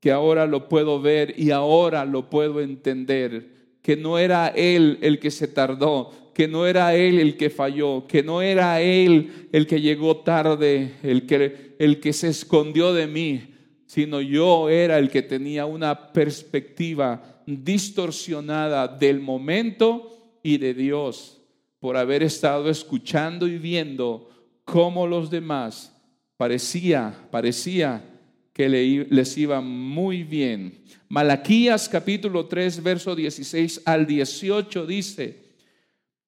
que 0.00 0.10
ahora 0.10 0.46
lo 0.46 0.68
puedo 0.68 1.00
ver 1.00 1.34
y 1.38 1.52
ahora 1.52 2.04
lo 2.04 2.28
puedo 2.28 2.60
entender. 2.60 3.50
Que 3.82 3.96
no 3.96 4.18
era 4.18 4.48
Él 4.48 4.98
el 5.00 5.20
que 5.20 5.30
se 5.30 5.46
tardó, 5.46 6.10
que 6.34 6.48
no 6.48 6.66
era 6.66 6.94
Él 6.94 7.20
el 7.20 7.36
que 7.36 7.50
falló, 7.50 8.06
que 8.06 8.22
no 8.22 8.42
era 8.42 8.80
Él 8.80 9.48
el 9.52 9.66
que 9.66 9.80
llegó 9.80 10.18
tarde, 10.18 10.94
el 11.04 11.26
que, 11.26 11.76
el 11.78 12.00
que 12.00 12.12
se 12.12 12.28
escondió 12.28 12.92
de 12.92 13.06
mí, 13.06 13.42
sino 13.86 14.20
yo 14.20 14.68
era 14.68 14.98
el 14.98 15.08
que 15.08 15.22
tenía 15.22 15.66
una 15.66 16.12
perspectiva 16.12 17.31
distorsionada 17.46 18.88
del 18.88 19.20
momento 19.20 20.38
y 20.42 20.58
de 20.58 20.74
Dios 20.74 21.40
por 21.78 21.96
haber 21.96 22.22
estado 22.22 22.70
escuchando 22.70 23.46
y 23.48 23.58
viendo 23.58 24.30
cómo 24.64 25.06
los 25.06 25.30
demás 25.30 25.94
parecía, 26.36 27.28
parecía 27.30 28.08
que 28.52 28.68
les 28.68 29.38
iba 29.38 29.60
muy 29.60 30.22
bien. 30.22 30.84
Malaquías 31.08 31.88
capítulo 31.88 32.46
3, 32.46 32.82
verso 32.82 33.14
16 33.14 33.82
al 33.84 34.06
18 34.06 34.86
dice, 34.86 35.42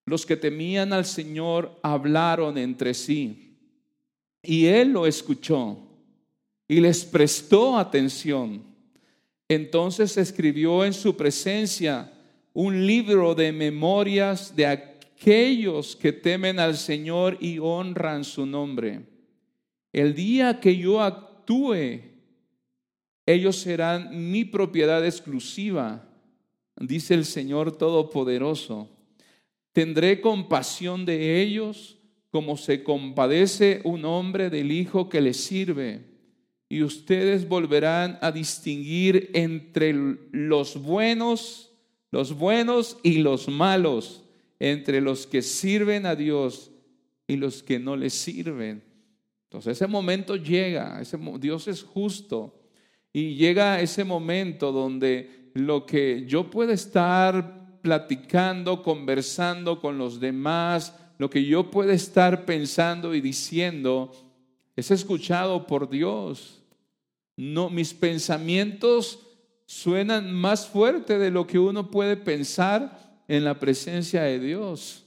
los 0.06 0.26
que 0.26 0.36
temían 0.36 0.92
al 0.92 1.04
Señor 1.04 1.78
hablaron 1.82 2.58
entre 2.58 2.92
sí 2.94 3.44
y 4.42 4.66
él 4.66 4.92
lo 4.92 5.06
escuchó 5.06 5.78
y 6.68 6.80
les 6.80 7.04
prestó 7.04 7.78
atención. 7.78 8.73
Entonces 9.48 10.16
escribió 10.16 10.84
en 10.84 10.92
su 10.92 11.16
presencia 11.16 12.12
un 12.52 12.86
libro 12.86 13.34
de 13.34 13.52
memorias 13.52 14.54
de 14.56 14.66
aquellos 14.66 15.96
que 15.96 16.12
temen 16.12 16.58
al 16.58 16.76
Señor 16.76 17.36
y 17.40 17.58
honran 17.58 18.24
su 18.24 18.46
nombre. 18.46 19.02
El 19.92 20.14
día 20.14 20.60
que 20.60 20.76
yo 20.76 21.02
actúe, 21.02 22.00
ellos 23.26 23.56
serán 23.56 24.30
mi 24.30 24.44
propiedad 24.44 25.04
exclusiva, 25.04 26.08
dice 26.76 27.14
el 27.14 27.24
Señor 27.24 27.76
Todopoderoso. 27.76 28.88
Tendré 29.72 30.20
compasión 30.20 31.04
de 31.04 31.42
ellos 31.42 31.98
como 32.30 32.56
se 32.56 32.82
compadece 32.82 33.80
un 33.84 34.04
hombre 34.04 34.50
del 34.50 34.72
hijo 34.72 35.08
que 35.08 35.20
le 35.20 35.34
sirve 35.34 36.13
y 36.74 36.82
ustedes 36.82 37.48
volverán 37.48 38.18
a 38.20 38.32
distinguir 38.32 39.30
entre 39.32 39.94
los 40.32 40.76
buenos, 40.82 41.70
los 42.10 42.36
buenos 42.36 42.98
y 43.04 43.18
los 43.18 43.46
malos, 43.46 44.24
entre 44.58 45.00
los 45.00 45.24
que 45.28 45.40
sirven 45.40 46.04
a 46.04 46.16
Dios 46.16 46.72
y 47.28 47.36
los 47.36 47.62
que 47.62 47.78
no 47.78 47.94
le 47.94 48.10
sirven. 48.10 48.82
Entonces 49.44 49.76
ese 49.76 49.86
momento 49.86 50.34
llega, 50.34 51.00
Dios 51.38 51.68
es 51.68 51.84
justo 51.84 52.60
y 53.12 53.36
llega 53.36 53.80
ese 53.80 54.02
momento 54.02 54.72
donde 54.72 55.52
lo 55.54 55.86
que 55.86 56.24
yo 56.26 56.50
puedo 56.50 56.72
estar 56.72 57.78
platicando, 57.82 58.82
conversando 58.82 59.80
con 59.80 59.96
los 59.96 60.18
demás, 60.18 60.92
lo 61.18 61.30
que 61.30 61.44
yo 61.44 61.70
puedo 61.70 61.92
estar 61.92 62.44
pensando 62.44 63.14
y 63.14 63.20
diciendo, 63.20 64.10
es 64.74 64.90
escuchado 64.90 65.68
por 65.68 65.88
Dios. 65.88 66.62
No, 67.36 67.68
mis 67.68 67.92
pensamientos 67.92 69.18
suenan 69.66 70.32
más 70.32 70.66
fuerte 70.66 71.18
de 71.18 71.30
lo 71.30 71.46
que 71.46 71.58
uno 71.58 71.90
puede 71.90 72.16
pensar 72.16 73.22
en 73.26 73.44
la 73.44 73.58
presencia 73.58 74.22
de 74.22 74.38
Dios. 74.38 75.04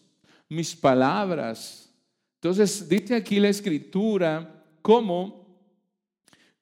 Mis 0.50 0.76
palabras. 0.76 1.94
Entonces, 2.36 2.88
dice 2.88 3.16
aquí 3.16 3.40
la 3.40 3.50
escritura 3.50 4.64
cómo, 4.82 5.46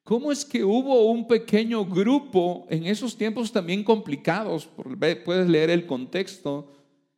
cómo 0.04 0.32
es 0.32 0.46
que 0.46 0.64
hubo 0.64 1.12
un 1.12 1.28
pequeño 1.28 1.86
grupo 1.86 2.68
en 2.70 2.86
esos 2.86 3.18
tiempos 3.18 3.52
también 3.52 3.84
complicados. 3.84 4.70
Puedes 5.24 5.50
leer 5.50 5.70
el 5.70 5.86
contexto. 5.86 6.72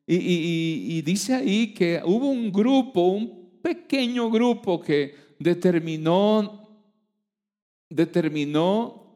y 0.06 1.02
dice 1.02 1.34
ahí 1.34 1.74
que 1.74 2.02
hubo 2.06 2.30
un 2.30 2.52
grupo, 2.52 3.02
un 3.02 3.60
pequeño 3.62 4.32
grupo 4.32 4.80
que 4.80 5.16
determinó 5.38 6.67
determinó 7.90 9.08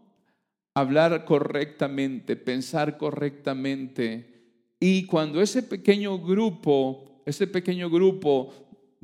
hablar 0.74 1.26
correctamente, 1.26 2.36
pensar 2.36 2.98
correctamente. 2.98 4.32
Y 4.80 5.06
cuando 5.06 5.42
ese 5.42 5.64
pequeño 5.64 6.20
grupo, 6.20 7.22
ese 7.26 7.48
pequeño 7.48 7.90
grupo 7.90 8.54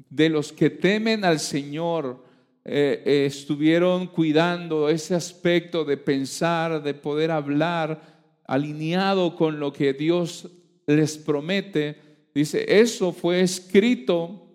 de 0.10 0.30
los 0.30 0.51
que 0.53 0.69
temen 0.69 1.25
al 1.25 1.39
Señor, 1.39 2.25
eh, 2.69 3.03
eh, 3.06 3.25
estuvieron 3.25 4.08
cuidando 4.08 4.89
ese 4.89 5.15
aspecto 5.15 5.86
de 5.86 5.97
pensar, 5.97 6.84
de 6.84 6.93
poder 6.93 7.32
hablar 7.32 8.01
alineado 8.45 9.36
con 9.36 9.60
lo 9.60 9.71
que 9.71 9.93
Dios 9.93 10.49
les 10.86 11.17
promete, 11.17 11.95
dice, 12.34 12.65
eso 12.67 13.12
fue 13.12 13.41
escrito 13.41 14.47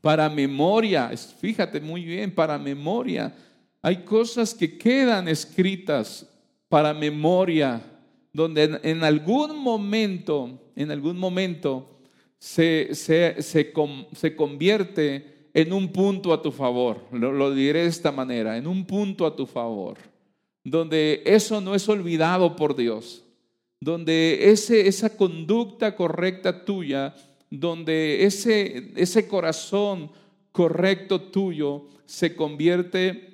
para 0.00 0.28
memoria, 0.28 1.10
fíjate 1.40 1.80
muy 1.80 2.04
bien, 2.04 2.34
para 2.34 2.58
memoria 2.58 3.34
hay 3.82 4.04
cosas 4.04 4.54
que 4.54 4.76
quedan 4.76 5.28
escritas 5.28 6.26
para 6.68 6.92
memoria, 6.94 7.82
donde 8.32 8.78
en, 8.82 9.02
algún 9.02 9.58
momento, 9.58 10.60
en 10.76 10.90
algún 10.90 11.18
momento, 11.18 11.98
se, 12.38 12.94
se, 12.94 13.72
convierte 14.36 15.48
en 15.52 15.72
un 15.72 15.92
punto 15.92 16.32
a 16.32 16.40
tu 16.40 16.52
favor. 16.52 17.04
Lo, 17.10 17.32
lo, 17.32 17.54
diré 17.54 17.82
de 17.82 17.88
esta 17.88 18.12
manera, 18.12 18.56
en 18.56 18.66
un 18.66 18.84
punto 18.84 19.26
a 19.26 19.34
tu 19.34 19.46
favor. 19.46 19.98
Donde 20.62 21.22
eso 21.24 21.60
no 21.60 21.74
es 21.74 21.88
olvidado 21.88 22.54
por 22.54 22.76
Dios. 22.76 23.24
Donde 23.80 24.50
ese, 24.50 24.86
esa 24.86 25.16
conducta 25.16 25.96
correcta 25.96 26.64
tuya, 26.64 27.14
donde 27.50 28.24
ese, 28.24 28.92
ese 28.94 29.26
corazón 29.26 30.10
correcto 30.52 31.20
tuyo 31.20 31.86
se 32.04 32.36
convierte 32.36 33.29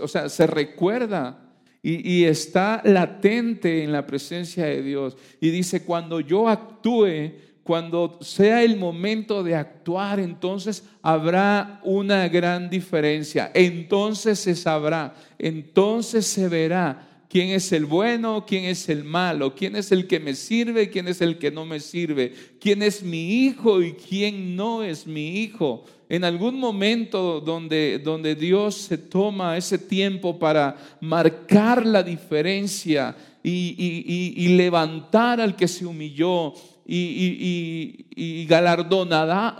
o 0.00 0.08
sea, 0.08 0.28
se 0.28 0.46
recuerda 0.46 1.44
y, 1.82 2.24
está 2.24 2.80
latente 2.84 3.84
en 3.84 3.92
la 3.92 4.06
presencia 4.06 4.64
de 4.64 4.82
Dios. 4.82 5.18
Y 5.38 5.50
dice, 5.50 5.84
cuando 5.84 6.18
yo 6.18 6.48
actúe, 6.48 7.32
cuando 7.62 8.18
sea 8.22 8.62
el 8.62 8.76
momento 8.78 9.42
de 9.42 9.54
actuar, 9.54 10.18
entonces 10.18 10.84
habrá 11.02 11.80
una 11.84 12.26
gran 12.28 12.70
diferencia. 12.70 13.50
Entonces 13.52 14.38
se 14.38 14.54
sabrá, 14.54 15.14
entonces 15.38 16.26
se 16.26 16.48
verá 16.48 17.13
quién 17.34 17.50
es 17.50 17.72
el 17.72 17.84
bueno, 17.84 18.44
quién 18.46 18.66
es 18.66 18.88
el 18.88 19.02
malo, 19.02 19.56
quién 19.56 19.74
es 19.74 19.90
el 19.90 20.06
que 20.06 20.20
me 20.20 20.36
sirve, 20.36 20.88
quién 20.88 21.08
es 21.08 21.20
el 21.20 21.36
que 21.36 21.50
no 21.50 21.66
me 21.66 21.80
sirve, 21.80 22.32
quién 22.60 22.80
es 22.80 23.02
mi 23.02 23.44
hijo 23.44 23.82
y 23.82 23.94
quién 23.94 24.54
no 24.54 24.84
es 24.84 25.04
mi 25.04 25.40
hijo. 25.40 25.84
En 26.08 26.22
algún 26.22 26.60
momento 26.60 27.40
donde, 27.40 27.98
donde 27.98 28.36
Dios 28.36 28.76
se 28.76 28.98
toma 28.98 29.56
ese 29.56 29.78
tiempo 29.78 30.38
para 30.38 30.76
marcar 31.00 31.84
la 31.84 32.04
diferencia 32.04 33.16
y, 33.42 34.54
levantar 34.56 35.40
al 35.40 35.56
que 35.56 35.66
se 35.66 35.84
humilló 35.84 36.54
y, 36.86 38.06
y 38.14 38.46
galardonará, 38.46 39.56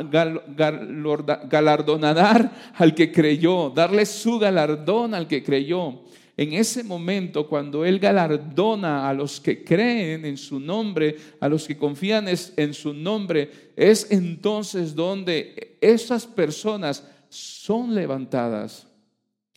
galardonará 1.48 2.72
al 2.76 2.94
que 2.94 3.10
creyó, 3.10 3.70
darle 3.70 4.06
su 4.06 4.38
galardón 4.38 5.12
al 5.12 5.26
que 5.26 5.42
creyó 5.42 6.04
en 6.36 6.52
ese 6.52 6.82
momento, 6.82 7.48
cuando 7.48 7.84
Él 7.84 8.00
galardona 8.00 9.08
a 9.08 9.14
los 9.14 9.40
que 9.40 9.62
creen 9.62 10.24
en 10.24 10.36
su 10.36 10.58
nombre, 10.58 11.16
a 11.38 11.48
los 11.48 11.66
que 11.66 11.76
confían 11.76 12.26
en 12.28 12.74
su 12.74 12.92
nombre, 12.92 13.72
es 13.76 14.10
entonces 14.10 14.94
donde 14.94 15.78
esas 15.80 16.26
personas 16.26 17.04
son 17.28 17.94
levantadas. 17.94 18.88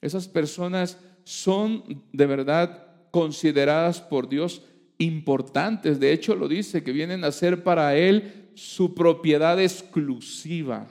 Esas 0.02 0.28
personas 0.28 1.00
son 1.24 1.84
de 2.14 2.26
verdad 2.26 2.88
consideradas 3.10 4.00
por 4.00 4.30
Dios 4.30 4.62
importantes. 5.00 6.00
De 6.00 6.12
hecho, 6.12 6.36
lo 6.36 6.48
dice, 6.48 6.84
que 6.84 6.92
vienen 6.92 7.24
a 7.24 7.32
ser 7.32 7.64
para 7.64 7.96
Él 7.96 8.50
su 8.54 8.94
propiedad 8.94 9.60
exclusiva. 9.60 10.88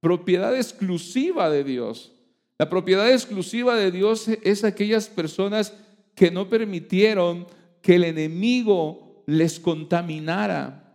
Propiedad 0.00 0.54
exclusiva 0.54 1.48
de 1.48 1.64
Dios. 1.64 2.12
La 2.56 2.70
propiedad 2.70 3.10
exclusiva 3.10 3.74
de 3.74 3.90
Dios 3.90 4.28
es 4.28 4.62
aquellas 4.62 5.08
personas 5.08 5.74
que 6.14 6.30
no 6.30 6.48
permitieron 6.48 7.46
que 7.82 7.96
el 7.96 8.04
enemigo 8.04 9.24
les 9.26 9.58
contaminara, 9.58 10.94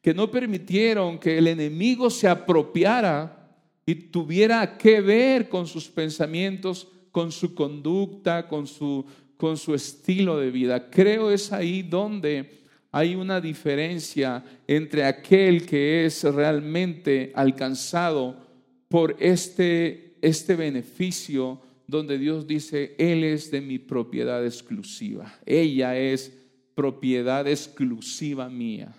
que 0.00 0.14
no 0.14 0.30
permitieron 0.30 1.18
que 1.18 1.36
el 1.38 1.48
enemigo 1.48 2.10
se 2.10 2.28
apropiara 2.28 3.56
y 3.84 3.96
tuviera 3.96 4.78
que 4.78 5.00
ver 5.00 5.48
con 5.48 5.66
sus 5.66 5.88
pensamientos, 5.88 6.86
con 7.10 7.32
su 7.32 7.56
conducta, 7.56 8.46
con 8.46 8.68
su, 8.68 9.04
con 9.36 9.56
su 9.56 9.74
estilo 9.74 10.38
de 10.38 10.52
vida. 10.52 10.90
Creo 10.90 11.32
es 11.32 11.52
ahí 11.52 11.82
donde 11.82 12.60
hay 12.92 13.16
una 13.16 13.40
diferencia 13.40 14.44
entre 14.68 15.04
aquel 15.04 15.66
que 15.66 16.06
es 16.06 16.22
realmente 16.22 17.32
alcanzado 17.34 18.46
por 18.88 19.16
este 19.18 20.09
este 20.22 20.56
beneficio 20.56 21.60
donde 21.86 22.18
Dios 22.18 22.46
dice, 22.46 22.94
Él 22.98 23.24
es 23.24 23.50
de 23.50 23.60
mi 23.60 23.78
propiedad 23.78 24.44
exclusiva, 24.44 25.34
ella 25.44 25.98
es 25.98 26.32
propiedad 26.74 27.46
exclusiva 27.46 28.48
mía. 28.48 28.94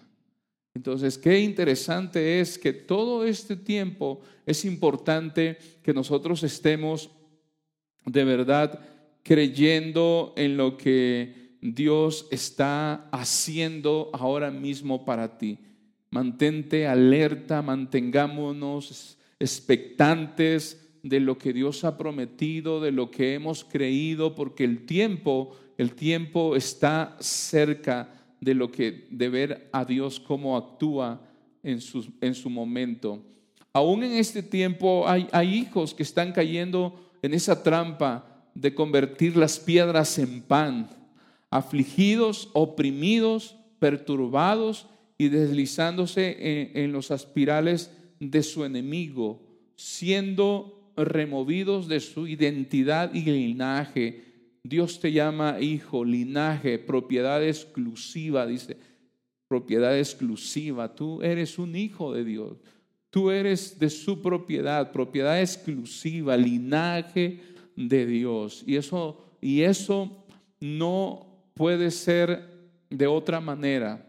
Entonces, 0.73 1.17
qué 1.17 1.39
interesante 1.39 2.39
es 2.39 2.57
que 2.57 2.71
todo 2.71 3.25
este 3.25 3.55
tiempo 3.55 4.21
es 4.45 4.63
importante 4.63 5.57
que 5.83 5.93
nosotros 5.93 6.43
estemos 6.43 7.09
de 8.05 8.23
verdad 8.23 8.79
creyendo 9.23 10.33
en 10.37 10.57
lo 10.57 10.77
que 10.77 11.57
Dios 11.61 12.27
está 12.31 13.09
haciendo 13.11 14.09
ahora 14.13 14.49
mismo 14.49 15.05
para 15.05 15.37
ti. 15.37 15.59
Mantente 16.09 16.87
alerta, 16.87 17.61
mantengámonos 17.61 19.17
expectantes, 19.39 20.90
de 21.03 21.19
lo 21.19 21.37
que 21.37 21.53
Dios 21.53 21.83
ha 21.83 21.97
prometido, 21.97 22.79
de 22.79 22.91
lo 22.91 23.09
que 23.09 23.33
hemos 23.33 23.63
creído, 23.63 24.35
porque 24.35 24.63
el 24.63 24.85
tiempo, 24.85 25.55
el 25.77 25.93
tiempo 25.93 26.55
está 26.55 27.17
cerca 27.19 28.09
de 28.39 28.53
lo 28.53 28.71
que 28.71 29.07
de 29.09 29.29
ver 29.29 29.69
a 29.71 29.85
Dios 29.85 30.19
cómo 30.19 30.57
actúa 30.57 31.21
en 31.63 31.81
su, 31.81 32.05
en 32.21 32.35
su 32.35 32.49
momento. 32.49 33.23
Aún 33.73 34.03
en 34.03 34.13
este 34.13 34.43
tiempo 34.43 35.07
hay, 35.07 35.27
hay 35.31 35.53
hijos 35.55 35.93
que 35.93 36.03
están 36.03 36.33
cayendo 36.33 37.11
en 37.21 37.33
esa 37.33 37.63
trampa 37.63 38.45
de 38.53 38.73
convertir 38.75 39.37
las 39.37 39.59
piedras 39.59 40.19
en 40.19 40.41
pan, 40.41 40.89
afligidos, 41.49 42.49
oprimidos, 42.53 43.55
perturbados 43.79 44.87
y 45.17 45.29
deslizándose 45.29 46.37
en, 46.39 46.77
en 46.77 46.91
los 46.91 47.11
aspirales 47.11 47.91
de 48.19 48.43
su 48.43 48.65
enemigo, 48.65 49.41
siendo 49.75 50.80
removidos 50.95 51.87
de 51.87 51.99
su 51.99 52.27
identidad 52.27 53.13
y 53.13 53.23
linaje. 53.23 54.23
Dios 54.63 54.99
te 54.99 55.11
llama 55.11 55.59
hijo, 55.59 56.05
linaje, 56.05 56.79
propiedad 56.79 57.45
exclusiva, 57.45 58.45
dice, 58.45 58.77
propiedad 59.47 59.97
exclusiva. 59.97 60.93
Tú 60.93 61.21
eres 61.21 61.59
un 61.59 61.75
hijo 61.75 62.13
de 62.13 62.23
Dios. 62.23 62.57
Tú 63.09 63.31
eres 63.31 63.77
de 63.77 63.89
su 63.89 64.21
propiedad, 64.21 64.91
propiedad 64.91 65.41
exclusiva, 65.41 66.37
linaje 66.37 67.41
de 67.75 68.05
Dios. 68.05 68.63
Y 68.65 68.77
eso, 68.77 69.21
y 69.41 69.61
eso 69.61 70.25
no 70.59 71.27
puede 71.53 71.91
ser 71.91 72.49
de 72.89 73.07
otra 73.07 73.41
manera. 73.41 74.07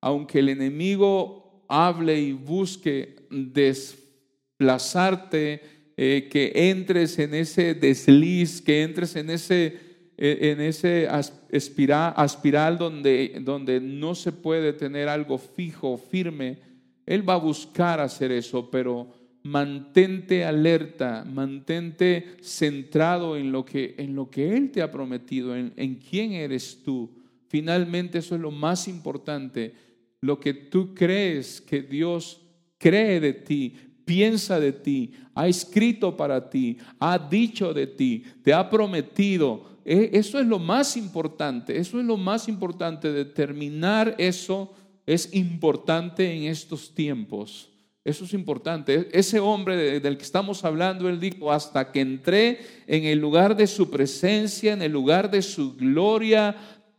Aunque 0.00 0.40
el 0.40 0.48
enemigo 0.48 1.64
hable 1.68 2.20
y 2.20 2.32
busque 2.32 3.28
desplazarte 3.30 5.75
eh, 5.96 6.28
que 6.30 6.52
entres 6.70 7.18
en 7.18 7.34
ese 7.34 7.74
desliz, 7.74 8.60
que 8.60 8.82
entres 8.82 9.16
en 9.16 9.30
ese, 9.30 9.78
eh, 10.18 10.38
en 10.52 10.60
ese 10.60 11.08
aspiral, 11.08 12.76
donde, 12.76 13.40
donde 13.40 13.80
no 13.80 14.14
se 14.14 14.32
puede 14.32 14.74
tener 14.74 15.08
algo 15.08 15.38
fijo, 15.38 15.96
firme. 15.96 16.58
Él 17.06 17.26
va 17.26 17.34
a 17.34 17.38
buscar 17.38 18.00
hacer 18.00 18.30
eso, 18.30 18.70
pero 18.70 19.08
mantente 19.42 20.44
alerta, 20.44 21.24
mantente 21.24 22.36
centrado 22.42 23.36
en 23.36 23.50
lo 23.50 23.64
que, 23.64 23.94
en 23.96 24.14
lo 24.14 24.28
que 24.28 24.54
Él 24.54 24.70
te 24.70 24.82
ha 24.82 24.90
prometido, 24.90 25.56
en, 25.56 25.72
en 25.76 25.94
quién 25.94 26.32
eres 26.32 26.82
tú. 26.84 27.10
Finalmente 27.48 28.18
eso 28.18 28.34
es 28.34 28.40
lo 28.42 28.50
más 28.50 28.86
importante, 28.86 29.72
lo 30.20 30.38
que 30.38 30.52
tú 30.52 30.94
crees 30.94 31.60
que 31.60 31.80
Dios 31.80 32.42
cree 32.78 33.20
de 33.20 33.32
ti, 33.32 33.74
piensa 34.06 34.58
de 34.58 34.72
ti, 34.72 35.12
ha 35.34 35.46
escrito 35.46 36.16
para 36.16 36.48
ti, 36.48 36.78
ha 36.98 37.18
dicho 37.18 37.74
de 37.74 37.86
ti, 37.86 38.24
te 38.42 38.54
ha 38.54 38.70
prometido. 38.70 39.76
E, 39.84 40.10
eso 40.14 40.40
es 40.40 40.46
lo 40.46 40.58
más 40.58 40.96
importante, 40.96 41.76
eso 41.76 42.00
es 42.00 42.06
lo 42.06 42.16
más 42.16 42.48
importante, 42.48 43.12
determinar 43.12 44.14
eso 44.16 44.72
es 45.04 45.34
importante 45.34 46.32
en 46.32 46.44
estos 46.44 46.94
tiempos. 46.94 47.70
Eso 48.02 48.24
es 48.24 48.32
importante. 48.34 48.94
E, 48.94 49.08
ese 49.18 49.40
hombre 49.40 49.98
del 49.98 50.16
que 50.16 50.22
estamos 50.22 50.64
hablando, 50.64 51.08
él 51.08 51.18
dijo, 51.18 51.50
hasta 51.50 51.90
que 51.90 52.00
entré 52.00 52.60
en 52.86 53.04
el 53.04 53.18
lugar 53.18 53.56
de 53.56 53.66
su 53.66 53.90
presencia, 53.90 54.72
en 54.72 54.82
el 54.82 54.92
lugar 54.92 55.28
de 55.28 55.42
su 55.42 55.74
gloria, 55.74 56.56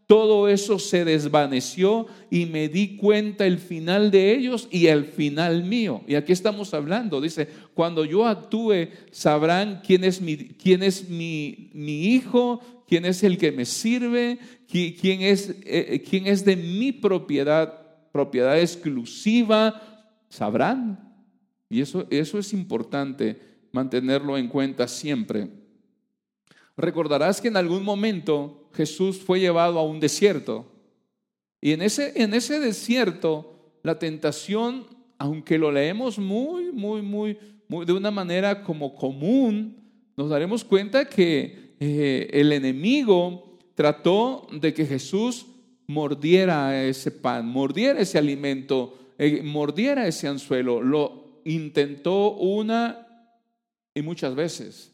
todo 0.08 0.48
eso 0.48 0.80
se 0.80 1.04
desvaneció 1.04 2.08
y 2.32 2.46
me 2.46 2.70
di 2.70 2.96
cuenta 2.96 3.46
el 3.46 3.60
final 3.60 4.10
de 4.10 4.34
ellos 4.34 4.70
y 4.72 4.88
el 4.88 5.04
final 5.04 5.66
mío. 5.66 6.02
Y 6.08 6.16
aquí 6.16 6.32
estamos 6.32 6.74
hablando, 6.74 7.20
dice, 7.20 7.50
cuando 7.74 8.06
yo 8.06 8.26
actúe 8.26 8.88
sabrán 9.12 9.82
quién 9.86 10.06
es 10.06 10.22
mi, 10.22 10.38
quién 10.38 10.82
es 10.82 11.10
mi, 11.10 11.70
mi 11.74 12.06
hijo, 12.06 12.62
quién 12.88 13.04
es 13.04 13.22
el 13.24 13.38
que 13.38 13.52
me 13.52 13.66
sirve, 13.66 14.40
quién 14.70 15.22
es, 15.24 15.54
eh, 15.66 16.02
quién 16.10 16.26
es 16.26 16.46
de 16.46 16.56
mi 16.56 16.94
propiedad, 16.94 18.10
propiedad 18.14 18.58
exclusiva, 18.58 20.08
sabrán. 20.30 21.04
Y 21.70 21.82
eso, 21.82 22.08
eso 22.10 22.40
es 22.40 22.54
importante 22.54 23.42
mantenerlo 23.74 24.38
en 24.38 24.48
cuenta 24.48 24.88
siempre. 24.88 25.50
Recordarás 26.78 27.42
que 27.42 27.50
en 27.50 27.58
algún 27.58 27.84
momento 27.84 28.67
Jesús 28.78 29.18
fue 29.18 29.40
llevado 29.40 29.80
a 29.80 29.84
un 29.84 30.00
desierto. 30.00 30.66
Y 31.60 31.72
en 31.72 31.82
ese, 31.82 32.14
en 32.22 32.36
ese 32.36 32.60
desierto, 32.60 33.74
la 33.82 33.98
tentación, 33.98 34.86
aunque 35.18 35.58
lo 35.58 35.72
leemos 35.72 36.20
muy, 36.20 36.72
muy, 36.72 37.02
muy, 37.02 37.38
muy 37.68 37.86
de 37.88 37.94
una 37.94 38.12
manera 38.12 38.64
como 38.64 38.96
común, 38.96 39.76
nos 40.16 40.30
daremos 40.30 40.64
cuenta 40.64 41.06
que 41.06 41.74
eh, 41.80 42.30
el 42.32 42.54
enemigo 42.54 43.58
trató 43.74 44.48
de 44.52 44.74
que 44.74 44.86
Jesús 44.86 45.48
mordiera 45.88 46.84
ese 46.84 47.10
pan, 47.12 47.48
mordiera 47.48 48.00
ese 48.00 48.20
alimento, 48.20 48.98
eh, 49.18 49.42
mordiera 49.44 50.08
ese 50.08 50.28
anzuelo. 50.28 50.82
Lo 50.82 51.42
intentó 51.46 52.34
una 52.34 53.08
y 53.96 54.04
muchas 54.04 54.36
veces. 54.36 54.94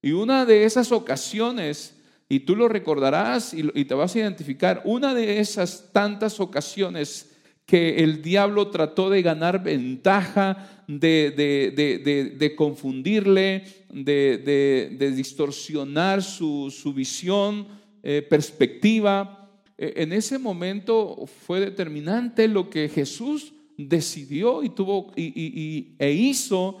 Y 0.00 0.12
una 0.12 0.44
de 0.44 0.64
esas 0.64 0.92
ocasiones 0.92 1.94
y 2.34 2.40
tú 2.40 2.56
lo 2.56 2.66
recordarás 2.66 3.54
y, 3.54 3.84
te 3.84 3.94
vas 3.94 4.16
a 4.16 4.18
identificar. 4.18 4.82
Una 4.84 5.14
de 5.14 5.38
esas 5.38 5.90
tantas 5.92 6.40
ocasiones 6.40 7.30
que 7.64 8.02
el 8.02 8.22
diablo 8.22 8.70
trató 8.70 9.08
de 9.08 9.22
ganar 9.22 9.62
ventaja, 9.62 10.84
de, 10.88 12.54
confundirle, 12.56 13.62
de, 13.88 15.12
distorsionar 15.14 16.24
su, 16.24 16.92
visión, 16.92 17.68
eh, 18.02 18.26
perspectiva. 18.28 19.52
E, 19.78 20.02
en 20.02 20.12
ese 20.12 20.36
momento 20.36 21.26
fue 21.46 21.60
determinante 21.60 22.48
lo 22.48 22.68
que 22.68 22.88
Jesús 22.88 23.52
decidió 23.78 24.64
y 24.64 24.70
tuvo 24.70 25.12
y, 25.14 25.94
e 26.00 26.10
hizo 26.10 26.80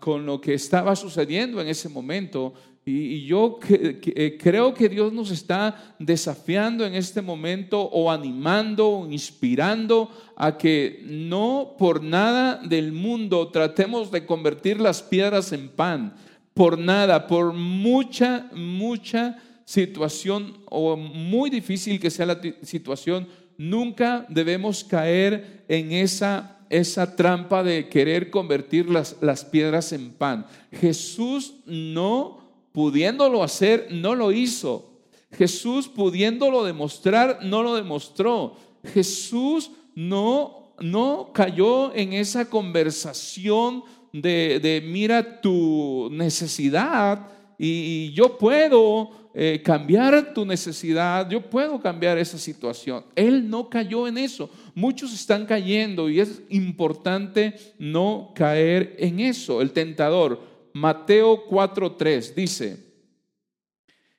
con 0.00 0.26
lo 0.26 0.38
que 0.38 0.52
estaba 0.52 0.94
sucediendo 0.94 1.62
en 1.62 1.68
ese 1.68 1.88
momento. 1.88 2.52
Y, 2.84 3.26
yo 3.26 3.58
eh, 3.68 4.38
creo 4.40 4.72
que 4.72 4.88
Dios 4.88 5.12
nos 5.12 5.30
está 5.30 5.94
desafiando 5.98 6.86
en 6.86 6.94
este 6.94 7.20
momento 7.20 7.80
o 7.80 8.10
animando 8.10 8.88
o 8.88 9.10
inspirando 9.10 10.10
a 10.36 10.56
que 10.56 11.02
no 11.04 11.74
por 11.78 12.02
nada 12.02 12.56
del 12.56 12.92
mundo 12.92 13.48
tratemos 13.48 14.10
de 14.10 14.24
convertir 14.24 14.80
las 14.80 15.02
piedras 15.02 15.52
en 15.52 15.68
pan. 15.68 16.14
Por 16.54 16.78
nada, 16.78 17.26
por 17.26 17.52
mucha, 17.52 18.50
mucha 18.52 19.38
situación 19.64 20.58
o 20.66 20.96
muy 20.96 21.50
difícil 21.50 22.00
que 22.00 22.10
sea 22.10 22.26
la 22.26 22.40
situación, 22.62 23.28
nunca 23.56 24.26
debemos 24.28 24.82
caer 24.82 25.64
en 25.68 25.92
esa 25.92 26.56
esa 26.70 27.16
trampa 27.16 27.64
de 27.64 27.88
querer 27.88 28.30
convertir 28.30 28.88
las, 28.88 29.16
las 29.20 29.44
piedras 29.44 29.92
en 29.92 30.12
pan. 30.12 30.46
Jesús 30.70 31.56
no, 31.66 32.39
pudiéndolo 32.72 33.42
hacer, 33.42 33.88
no 33.90 34.14
lo 34.14 34.32
hizo. 34.32 34.90
Jesús 35.32 35.88
pudiéndolo 35.88 36.64
demostrar, 36.64 37.40
no 37.42 37.62
lo 37.62 37.74
demostró. 37.76 38.56
Jesús 38.92 39.70
no, 39.94 40.74
no 40.80 41.30
cayó 41.32 41.94
en 41.94 42.12
esa 42.12 42.48
conversación 42.48 43.84
de, 44.12 44.58
de 44.60 44.82
mira 44.84 45.40
tu 45.40 46.08
necesidad 46.10 47.28
y 47.58 48.12
yo 48.12 48.38
puedo 48.38 49.10
eh, 49.32 49.60
cambiar 49.64 50.34
tu 50.34 50.44
necesidad, 50.44 51.30
yo 51.30 51.40
puedo 51.40 51.80
cambiar 51.80 52.18
esa 52.18 52.36
situación. 52.36 53.04
Él 53.14 53.48
no 53.48 53.68
cayó 53.68 54.08
en 54.08 54.18
eso. 54.18 54.50
Muchos 54.74 55.12
están 55.12 55.46
cayendo 55.46 56.08
y 56.08 56.18
es 56.18 56.42
importante 56.48 57.54
no 57.78 58.32
caer 58.34 58.96
en 58.98 59.20
eso. 59.20 59.60
El 59.60 59.70
tentador, 59.70 60.40
Mateo 60.72 61.46
4:3 61.48 62.34
dice, 62.34 62.90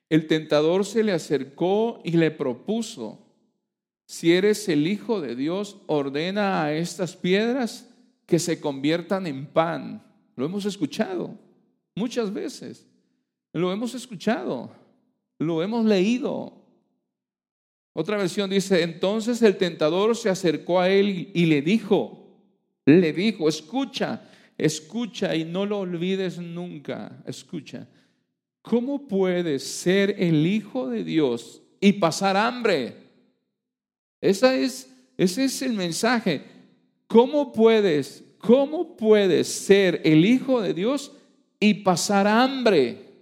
el 0.08 0.26
tentador 0.26 0.84
se 0.84 1.02
le 1.02 1.12
acercó 1.12 2.00
y 2.04 2.12
le 2.12 2.30
propuso, 2.30 3.18
si 4.04 4.32
eres 4.32 4.68
el 4.68 4.86
Hijo 4.86 5.20
de 5.20 5.34
Dios, 5.34 5.78
ordena 5.86 6.64
a 6.64 6.74
estas 6.74 7.16
piedras 7.16 7.88
que 8.26 8.38
se 8.38 8.60
conviertan 8.60 9.26
en 9.26 9.46
pan. 9.46 10.02
Lo 10.36 10.44
hemos 10.44 10.66
escuchado 10.66 11.38
muchas 11.94 12.32
veces. 12.32 12.86
Lo 13.52 13.72
hemos 13.72 13.94
escuchado. 13.94 14.70
Lo 15.38 15.62
hemos 15.62 15.84
leído. 15.84 16.62
Otra 17.94 18.16
versión 18.16 18.48
dice, 18.48 18.82
entonces 18.82 19.42
el 19.42 19.56
tentador 19.56 20.16
se 20.16 20.30
acercó 20.30 20.80
a 20.80 20.88
él 20.88 21.30
y 21.34 21.46
le 21.46 21.60
dijo, 21.60 22.38
le 22.86 23.12
dijo, 23.12 23.48
escucha, 23.48 24.30
escucha 24.58 25.34
y 25.34 25.44
no 25.44 25.66
lo 25.66 25.80
olvides 25.80 26.38
nunca, 26.38 27.22
escucha. 27.26 27.88
¿Cómo 28.62 29.08
puedes 29.08 29.64
ser 29.64 30.14
el 30.18 30.46
Hijo 30.46 30.88
de 30.88 31.04
Dios 31.04 31.62
y 31.80 31.94
pasar 31.94 32.36
hambre? 32.36 32.94
Esa 34.20 34.54
es, 34.54 34.88
ese 35.16 35.44
es 35.44 35.62
el 35.62 35.72
mensaje. 35.72 36.42
¿Cómo 37.08 37.52
puedes, 37.52 38.24
cómo 38.38 38.96
puedes 38.96 39.48
ser 39.48 40.00
el 40.04 40.24
Hijo 40.24 40.60
de 40.62 40.74
Dios 40.74 41.12
y 41.58 41.74
pasar 41.74 42.26
hambre? 42.28 43.12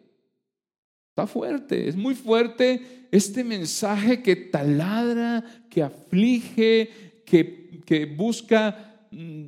Está 1.08 1.26
fuerte, 1.26 1.88
es 1.88 1.96
muy 1.96 2.14
fuerte 2.14 3.06
este 3.10 3.42
mensaje 3.42 4.22
que 4.22 4.36
taladra, 4.36 5.44
que 5.68 5.82
aflige, 5.82 7.22
que, 7.26 7.82
que 7.84 8.04
busca 8.04 9.06
mm, 9.10 9.46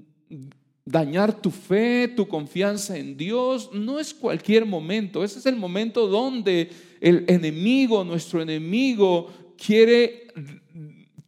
dañar 0.85 1.41
tu 1.41 1.51
fe, 1.51 2.09
tu 2.09 2.26
confianza 2.26 2.97
en 2.97 3.16
Dios. 3.16 3.70
No 3.72 3.99
es 3.99 4.12
cualquier 4.12 4.66
momento, 4.66 5.22
ese 5.24 5.39
es 5.39 5.47
el 5.47 5.57
momento 5.57 6.07
donde 6.07 6.70
el 7.01 7.24
enemigo, 7.28 8.05
nuestro 8.05 8.43
enemigo, 8.43 9.33
quiere, 9.57 10.28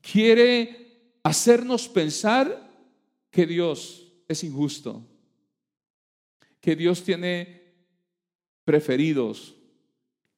quiere 0.01 1.19
hacernos 1.23 1.89
pensar 1.89 2.71
que 3.31 3.47
Dios 3.47 4.13
es 4.29 4.45
injusto, 4.45 5.03
que 6.61 6.77
Dios 6.77 7.03
tiene 7.03 7.63
preferidos, 8.65 9.55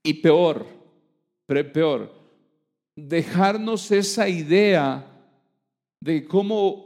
y 0.02 0.14
peor, 0.14 0.66
peor, 1.46 2.14
dejarnos 2.94 3.90
esa 3.90 4.28
idea 4.28 5.04
de 6.00 6.24
cómo 6.24 6.85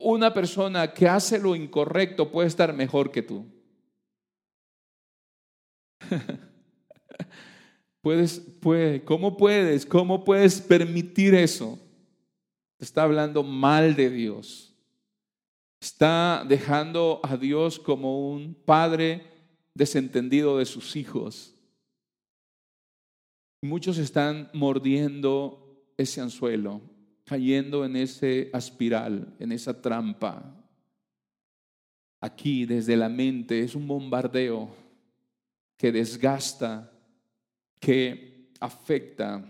una 0.00 0.32
persona 0.32 0.92
que 0.92 1.06
hace 1.06 1.38
lo 1.38 1.54
incorrecto 1.54 2.32
puede 2.32 2.48
estar 2.48 2.72
mejor 2.72 3.12
que 3.12 3.22
tú. 3.22 3.46
puedes, 8.00 8.40
puede, 8.60 9.04
¿Cómo 9.04 9.36
puedes? 9.36 9.84
¿Cómo 9.84 10.24
puedes 10.24 10.60
permitir 10.60 11.34
eso? 11.34 11.78
Está 12.78 13.02
hablando 13.02 13.42
mal 13.42 13.94
de 13.94 14.08
Dios. 14.08 14.74
Está 15.80 16.44
dejando 16.48 17.20
a 17.22 17.36
Dios 17.36 17.78
como 17.78 18.30
un 18.30 18.54
padre 18.54 19.26
desentendido 19.74 20.58
de 20.58 20.66
sus 20.66 20.96
hijos. 20.96 21.54
Muchos 23.62 23.98
están 23.98 24.50
mordiendo 24.54 25.92
ese 25.98 26.22
anzuelo, 26.22 26.80
cayendo 27.30 27.84
en 27.84 27.94
ese 27.94 28.50
aspiral, 28.52 29.32
en 29.38 29.52
esa 29.52 29.80
trampa. 29.80 30.52
Aquí, 32.20 32.66
desde 32.66 32.96
la 32.96 33.08
mente, 33.08 33.60
es 33.60 33.76
un 33.76 33.86
bombardeo 33.86 34.68
que 35.76 35.92
desgasta, 35.92 36.90
que 37.78 38.50
afecta. 38.58 39.44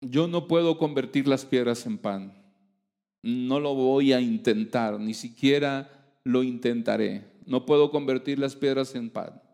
yo 0.00 0.28
no 0.28 0.46
puedo 0.46 0.78
convertir 0.78 1.26
las 1.26 1.44
piedras 1.44 1.84
en 1.84 1.98
pan. 1.98 2.32
No 3.24 3.58
lo 3.58 3.74
voy 3.74 4.12
a 4.12 4.20
intentar, 4.20 5.00
ni 5.00 5.14
siquiera 5.14 5.90
lo 6.22 6.44
intentaré. 6.44 7.24
No 7.44 7.66
puedo 7.66 7.90
convertir 7.90 8.38
las 8.38 8.54
piedras 8.54 8.94
en 8.94 9.10
pan. 9.10 9.49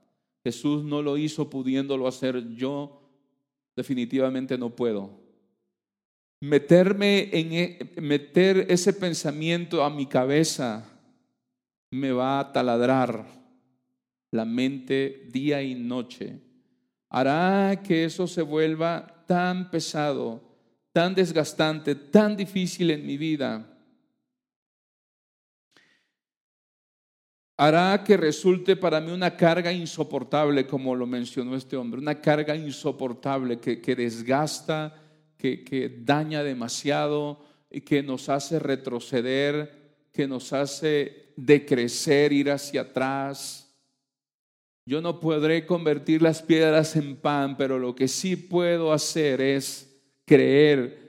Jesús 0.46 0.84
no 0.84 1.02
lo 1.02 1.16
hizo 1.16 1.50
pudiéndolo 1.50 2.06
hacer. 2.06 2.54
Yo 2.54 3.02
definitivamente 3.74 4.56
no 4.56 4.70
puedo. 4.76 5.10
Meterme 6.40 7.30
en 7.32 7.52
e, 7.52 8.00
meter 8.00 8.66
ese 8.68 8.92
pensamiento 8.92 9.82
a 9.82 9.90
mi 9.90 10.06
cabeza 10.06 10.88
me 11.90 12.12
va 12.12 12.38
a 12.38 12.52
taladrar 12.52 13.26
la 14.30 14.44
mente 14.44 15.26
día 15.32 15.64
y 15.64 15.74
noche. 15.74 16.38
Hará 17.08 17.82
que 17.82 18.04
eso 18.04 18.28
se 18.28 18.42
vuelva 18.42 19.24
tan 19.26 19.68
pesado, 19.68 20.40
tan 20.92 21.12
desgastante, 21.12 21.96
tan 21.96 22.36
difícil 22.36 22.92
en 22.92 23.04
mi 23.04 23.16
vida 23.16 23.75
hará 27.56 28.04
que 28.04 28.16
resulte 28.16 28.76
para 28.76 29.00
mí 29.00 29.10
una 29.10 29.36
carga 29.36 29.72
insoportable, 29.72 30.66
como 30.66 30.94
lo 30.94 31.06
mencionó 31.06 31.56
este 31.56 31.76
hombre, 31.76 32.00
una 32.00 32.20
carga 32.20 32.54
insoportable 32.54 33.58
que, 33.58 33.96
desgasta, 33.96 34.94
que, 35.38 35.64
que 35.64 36.00
daña 36.02 36.42
demasiado 36.42 37.40
y 37.70 37.80
que 37.80 38.02
nos 38.02 38.28
hace 38.28 38.58
retroceder, 38.58 40.06
que 40.12 40.26
nos 40.26 40.52
hace 40.52 41.32
decrecer, 41.36 42.32
ir 42.32 42.50
hacia 42.50 42.82
atrás. 42.82 43.74
Yo 44.84 45.00
no 45.00 45.18
podré 45.18 45.66
convertir 45.66 46.22
las 46.22 46.42
piedras 46.42 46.94
en 46.96 47.16
pan, 47.16 47.56
pero 47.56 47.78
lo 47.78 47.94
que 47.94 48.06
sí 48.06 48.36
puedo 48.36 48.92
hacer 48.92 49.40
es 49.40 49.98
creer 50.24 51.05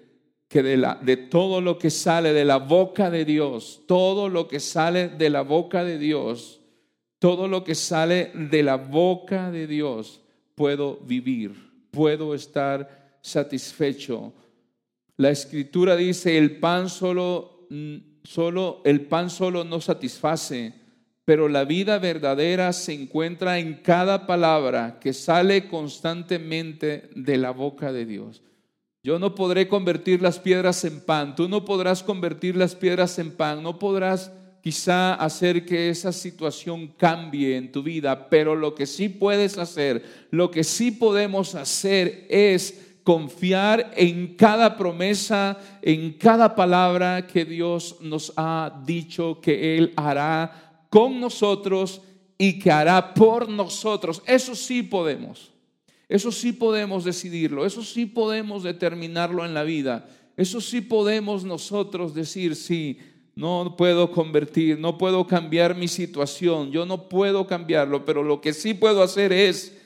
que 0.48 0.64
de, 0.64 0.78
la, 0.78 0.95
de 0.95 1.18
todo 1.18 1.62
lo 1.62 1.78
que 1.78 1.89
sale 1.89 2.34
de 2.34 2.45
la 2.45 2.58
boca 2.58 3.10
de 3.10 3.26
Dios, 3.26 3.82
todo 3.86 4.30
lo 4.30 4.48
que 4.48 4.60
sale 4.60 5.10
de 5.10 5.30
la 5.30 5.41
boca 5.41 5.84
de 5.84 5.98
Dios, 5.98 6.62
todo 7.20 7.48
lo 7.48 7.64
que 7.64 7.76
sale 7.76 8.32
de 8.34 8.64
la 8.64 8.78
boca 8.78 9.52
de 9.52 9.68
Dios, 9.68 10.22
puedo 10.56 10.98
vivir, 10.98 11.54
puedo 11.91 12.34
estar 12.34 13.18
satisfecho. 13.22 14.34
La 15.18 15.32
escritura 15.32 15.95
dice, 15.95 16.38
el 16.38 16.60
pan 16.60 16.89
solo, 16.89 17.68
mm, 17.70 17.95
solo, 18.24 18.82
el 18.86 19.02
pan 19.02 19.30
solo 19.30 19.64
no 19.64 19.82
satisface, 19.82 20.74
pero 21.26 21.50
la 21.50 21.66
vida 21.66 22.00
verdadera 22.00 22.72
se 22.72 22.93
encuentra 22.93 23.60
en 23.60 23.82
cada 23.82 24.26
palabra 24.26 24.98
que 25.02 25.12
sale 25.12 25.68
constantemente 25.68 27.10
de 27.16 27.38
la 27.38 27.52
boca 27.52 27.91
de 27.91 28.06
Dios. 28.06 28.41
Yo 29.08 29.20
no 29.20 29.36
podré 29.36 29.70
convertir 29.70 30.22
las 30.22 30.38
piedras 30.38 30.84
en 30.84 30.99
pan, 30.99 31.34
tú 31.34 31.47
no 31.47 31.64
podrás 31.64 32.03
convertir 32.03 32.58
las 32.58 32.76
piedras 32.76 33.18
en 33.20 33.32
pan, 33.32 33.64
no 33.64 33.80
podrás 33.80 34.34
quizá 34.62 35.14
hacer 35.14 35.66
que 35.66 35.88
esa 35.88 36.12
situación 36.12 36.88
cambie 36.97 37.55
en 37.55 37.72
tu 37.72 37.82
vida, 37.82 38.28
pero 38.28 38.53
lo 38.53 38.76
que 38.76 38.86
sí 38.86 39.08
puedes 39.08 39.58
hacer, 39.58 40.03
lo 40.30 40.51
que 40.51 40.66
sí 40.66 40.91
podemos 40.91 41.55
hacer 41.55 42.28
es 42.30 42.97
confiar 43.05 43.93
en 43.95 44.36
cada 44.36 44.76
promesa, 44.76 45.58
en 45.82 46.12
cada 46.18 46.53
palabra 46.53 47.28
que 47.28 47.45
Dios 47.45 47.99
nos 48.01 48.34
ha 48.36 48.84
dicho 48.86 49.39
que 49.39 49.78
Él 49.78 49.93
hará 49.95 50.86
con 50.89 51.22
nosotros 51.22 52.01
y 52.38 52.60
que 52.60 52.72
hará 52.72 53.14
por 53.14 53.47
nosotros. 53.47 54.22
Eso 54.26 54.53
sí 54.53 54.84
podemos. 54.84 55.53
Eso 56.10 56.32
sí 56.32 56.53
podemos 56.53 57.03
decidirlo. 57.03 57.66
Eso 57.66 57.84
sí 57.84 58.05
podemos 58.05 58.64
determinarlo 58.64 59.45
en 59.45 59.53
la 59.53 59.64
vida. 59.64 60.08
Eso 60.36 60.62
sí 60.62 60.82
podemos 60.82 61.43
nosotros 61.43 62.14
decir, 62.14 62.55
sí, 62.55 62.99
no 63.36 63.76
puedo 63.78 64.12
convertir, 64.12 64.80
no 64.80 64.97
puedo 64.97 65.28
cambiar 65.28 65.76
mi 65.76 65.88
situación, 65.88 66.72
yo 66.72 66.88
no 66.88 67.08
puedo 67.08 67.45
cambiarlo, 67.45 68.03
pero 68.03 68.24
lo 68.24 68.41
que 68.41 68.51
sí 68.51 68.74
puedo 68.74 69.03
hacer 69.03 69.32
es 69.32 69.77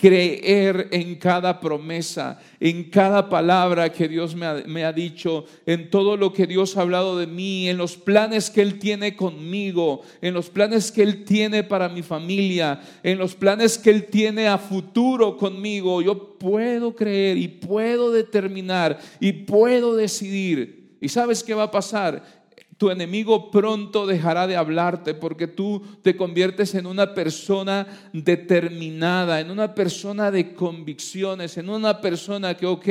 creer 0.00 0.88
en 0.92 1.16
cada 1.16 1.60
promesa, 1.60 2.40
en 2.58 2.84
cada 2.84 3.28
palabra 3.28 3.92
que 3.92 4.08
Dios 4.08 4.34
me 4.34 4.84
ha, 4.84 4.92
dicho, 4.92 5.44
en 5.66 5.90
todo 5.90 6.16
lo 6.16 6.32
que 6.32 6.46
Dios 6.46 6.76
ha 6.76 6.80
hablado 6.80 7.18
de 7.18 7.26
mí, 7.26 7.68
en 7.68 7.76
los 7.76 7.96
planes 7.96 8.48
que 8.48 8.62
Él 8.62 8.78
tiene 8.78 9.14
conmigo, 9.14 10.00
en 10.22 10.32
los 10.32 10.48
planes 10.48 10.90
que 10.90 11.02
Él 11.02 11.24
tiene 11.24 11.64
para 11.64 11.90
mi 11.90 12.02
familia, 12.02 12.80
en 13.02 13.18
los 13.18 13.34
planes 13.34 13.76
que 13.76 13.90
Él 13.90 14.06
tiene 14.06 14.48
a 14.48 14.56
futuro 14.56 15.36
conmigo. 15.36 16.00
Yo 16.00 16.38
puedo 16.38 16.96
creer 16.96 17.36
y 17.36 17.48
puedo 17.48 18.10
determinar 18.10 18.98
y 19.20 19.32
puedo 19.32 19.94
decidir. 19.94 20.96
¿Y 21.02 21.08
sabes 21.08 21.42
qué 21.42 21.52
va 21.52 21.64
a 21.64 21.70
pasar? 21.70 22.39
Tu 22.80 22.90
enemigo 22.90 23.50
pronto 23.50 24.06
dejará 24.06 24.46
de 24.46 24.56
hablarte 24.56 25.12
porque 25.12 25.46
tú 25.46 25.82
te 26.00 26.16
conviertes 26.16 26.74
en 26.74 26.86
una 26.86 27.12
persona 27.12 27.86
determinada, 28.14 29.38
en 29.38 29.50
una 29.50 29.74
persona 29.74 30.30
de 30.30 30.54
convicciones, 30.54 31.58
en 31.58 31.68
una 31.68 32.00
persona 32.00 32.56
que, 32.56 32.64
ok, 32.64 32.88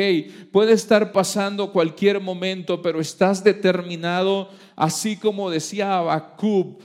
puede 0.51 0.73
estar 0.73 1.11
pasando 1.11 1.71
cualquier 1.71 2.21
momento, 2.21 2.83
pero 2.83 3.01
estás 3.01 3.43
determinado, 3.43 4.49
así 4.75 5.17
como 5.17 5.49
decía 5.49 5.97
Abacub, 5.97 6.77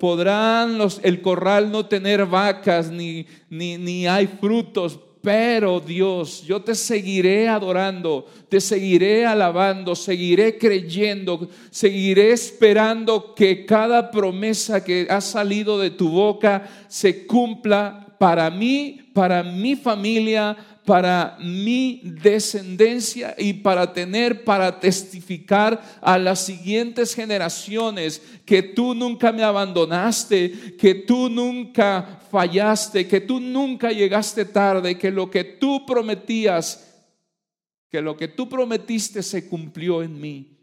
podrán 0.00 0.78
los, 0.78 0.98
el 1.04 1.22
corral 1.22 1.70
no 1.70 1.86
tener 1.86 2.26
vacas 2.26 2.90
ni, 2.90 3.28
ni, 3.48 3.78
ni 3.78 4.08
hay 4.08 4.26
frutos, 4.26 4.98
pero 5.26 5.80
Dios, 5.80 6.44
yo 6.46 6.62
te 6.62 6.72
seguiré 6.76 7.48
adorando, 7.48 8.28
te 8.48 8.60
seguiré 8.60 9.26
alabando, 9.26 9.96
seguiré 9.96 10.56
creyendo, 10.56 11.48
seguiré 11.68 12.30
esperando 12.30 13.34
que 13.34 13.66
cada 13.66 14.12
promesa 14.12 14.84
que 14.84 15.08
ha 15.10 15.20
salido 15.20 15.80
de 15.80 15.90
tu 15.90 16.10
boca 16.10 16.70
se 16.86 17.26
cumpla 17.26 18.06
para 18.20 18.48
mí, 18.52 19.00
para 19.12 19.42
mi 19.42 19.74
familia, 19.74 20.56
para 20.86 21.36
mi 21.40 22.00
descendencia 22.04 23.34
y 23.36 23.54
para 23.54 23.92
tener, 23.92 24.44
para 24.44 24.78
testificar 24.78 25.98
a 26.00 26.16
las 26.16 26.46
siguientes 26.46 27.12
generaciones 27.12 28.22
que 28.46 28.62
tú 28.62 28.94
nunca 28.94 29.32
me 29.32 29.42
abandonaste, 29.42 30.76
que 30.76 30.94
tú 30.94 31.28
nunca 31.28 32.20
fallaste, 32.30 33.08
que 33.08 33.20
tú 33.20 33.40
nunca 33.40 33.90
llegaste 33.90 34.44
tarde, 34.44 34.96
que 34.96 35.10
lo 35.10 35.28
que 35.28 35.42
tú 35.42 35.84
prometías, 35.84 37.04
que 37.90 38.00
lo 38.00 38.16
que 38.16 38.28
tú 38.28 38.48
prometiste 38.48 39.24
se 39.24 39.48
cumplió 39.48 40.04
en 40.04 40.20
mí, 40.20 40.56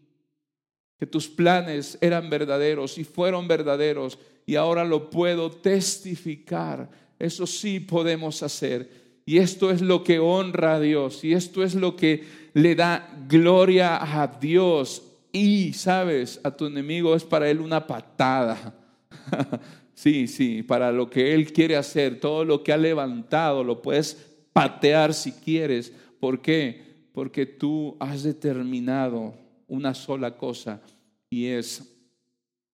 que 0.98 1.06
tus 1.06 1.28
planes 1.28 1.98
eran 2.00 2.30
verdaderos 2.30 2.98
y 2.98 3.04
fueron 3.04 3.46
verdaderos 3.46 4.18
y 4.46 4.56
ahora 4.56 4.86
lo 4.86 5.10
puedo 5.10 5.52
testificar. 5.52 6.90
Eso 7.20 7.46
sí 7.46 7.82
podemos 7.82 8.42
hacer 8.42 9.03
y 9.26 9.38
esto 9.38 9.72
es 9.72 9.82
lo 9.82 10.04
que 10.04 10.20
honra 10.20 10.76
a 10.76 10.80
Dios. 10.80 11.24
Y 11.24 11.34
esto 11.34 11.64
es 11.64 11.76
lo 11.76 11.96
que 11.96 12.24
le 12.54 12.76
da 12.76 13.16
gloria 13.28 13.98
a 13.98 14.28
Dios. 14.28 15.04
Y, 15.32 15.74
sabes, 15.74 16.40
a 16.44 16.52
tu 16.52 16.66
enemigo 16.66 17.16
es 17.16 17.24
para 17.24 17.50
él 17.50 17.62
una 17.62 17.88
patada. 17.88 18.76
sí, 19.94 20.28
sí, 20.28 20.64
para 20.64 20.92
lo 20.92 21.10
que 21.10 21.34
él 21.34 21.52
quiere 21.54 21.76
hacer, 21.76 22.20
todo 22.20 22.44
lo 22.44 22.64
que 22.64 22.74
ha 22.74 22.78
levantado, 22.78 23.64
lo 23.64 23.82
puedes 23.82 24.16
patear 24.52 25.14
si 25.14 25.32
quieres. 25.32 25.94
¿Por 26.20 26.42
qué? 26.42 26.82
Porque 27.14 27.46
tú 27.46 27.96
has 28.00 28.24
determinado 28.24 29.34
una 29.68 29.94
sola 29.94 30.38
cosa 30.38 30.82
y 31.30 31.46
es, 31.46 31.96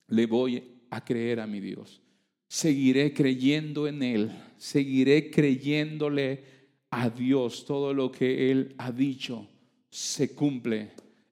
le 0.08 0.26
voy 0.26 0.64
a 0.89 1.04
creer 1.04 1.39
a 1.39 1.47
mi 1.47 1.60
Dios 1.60 2.02
seguiré 2.50 3.14
creyendo 3.14 3.88
en 3.88 4.04
Él, 4.04 4.32
seguiré 4.60 5.32
creyéndole 5.32 6.43
a 6.91 7.10
Dios. 7.10 7.66
Todo 7.66 7.93
lo 7.93 8.12
que 8.12 8.51
Él 8.51 8.76
ha 8.78 8.91
dicho 8.91 9.47
se 9.89 10.36
cumple 10.36 10.91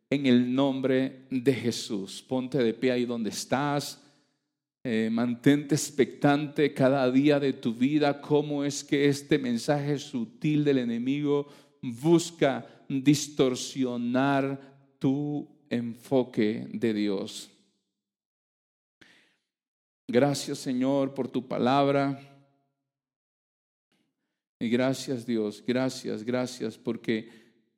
en 0.09 0.25
el 0.25 0.55
nombre 0.55 1.28
de 1.30 1.53
Jesús. 1.53 2.23
Ponte 2.28 2.57
de 2.57 2.73
pie 2.73 2.91
ahí 2.91 3.05
donde 3.05 3.30
estás. 3.30 4.01
Eh, 4.84 5.09
mantente 5.11 5.75
expectante 5.75 6.73
cada 6.73 7.11
día 7.11 7.41
de 7.41 7.51
tu 7.51 7.73
vida 7.73 8.21
cómo 8.21 8.63
es 8.63 8.86
que 8.86 9.09
este 9.09 9.38
mensaje 9.38 9.99
sutil 9.99 10.63
del 10.63 10.78
enemigo 10.78 11.49
busca 11.82 12.65
distorsionar 12.88 14.95
tu 14.97 15.45
enfoque 15.69 16.69
de 16.71 16.93
Dios. 16.93 17.49
Gracias 20.07 20.59
Señor 20.59 21.13
por 21.13 21.28
tu 21.28 21.45
palabra. 21.45 22.36
Y 24.59 24.69
gracias 24.69 25.25
Dios, 25.25 25.63
gracias, 25.65 26.23
gracias 26.23 26.77
porque 26.77 27.29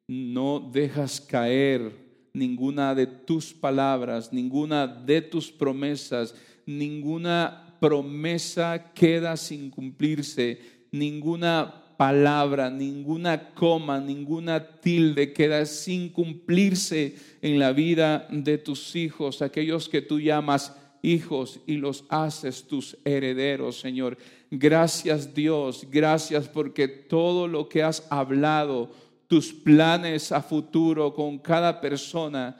no 0.08 0.60
dejas 0.60 1.20
caer 1.20 1.92
ninguna 2.34 2.96
de 2.96 3.06
tus 3.06 3.54
palabras, 3.54 4.32
ninguna 4.32 4.88
de 4.88 5.22
tus 5.22 5.52
promesas, 5.52 6.34
ninguna 6.66 7.76
promesa 7.82 8.94
queda 8.94 9.36
sin 9.36 9.70
cumplirse, 9.70 10.62
ninguna 10.92 11.96
palabra, 11.98 12.70
ninguna 12.70 13.50
coma, 13.54 14.00
ninguna 14.00 14.80
tilde 14.80 15.34
queda 15.34 15.66
sin 15.66 16.08
cumplirse 16.08 17.18
en 17.42 17.60
la 17.60 17.74
vida 17.74 18.26
de 18.32 18.58
tus 18.58 18.96
hijos, 18.96 19.42
aquellos 19.42 19.90
que 19.90 20.02
tú 20.02 20.18
llamas 20.18 20.74
hijos 21.02 21.60
y 21.66 21.78
los 21.78 22.06
haces 22.10 22.68
tus 22.68 22.98
herederos, 23.06 23.80
Señor. 23.80 24.18
Gracias 24.52 25.34
Dios, 25.34 25.86
gracias 25.90 26.48
porque 26.48 26.88
todo 26.88 27.48
lo 27.48 27.70
que 27.70 27.84
has 27.84 28.06
hablado, 28.10 28.92
tus 29.28 29.54
planes 29.54 30.32
a 30.32 30.42
futuro 30.42 31.14
con 31.14 31.38
cada 31.38 31.82
persona 31.82 32.58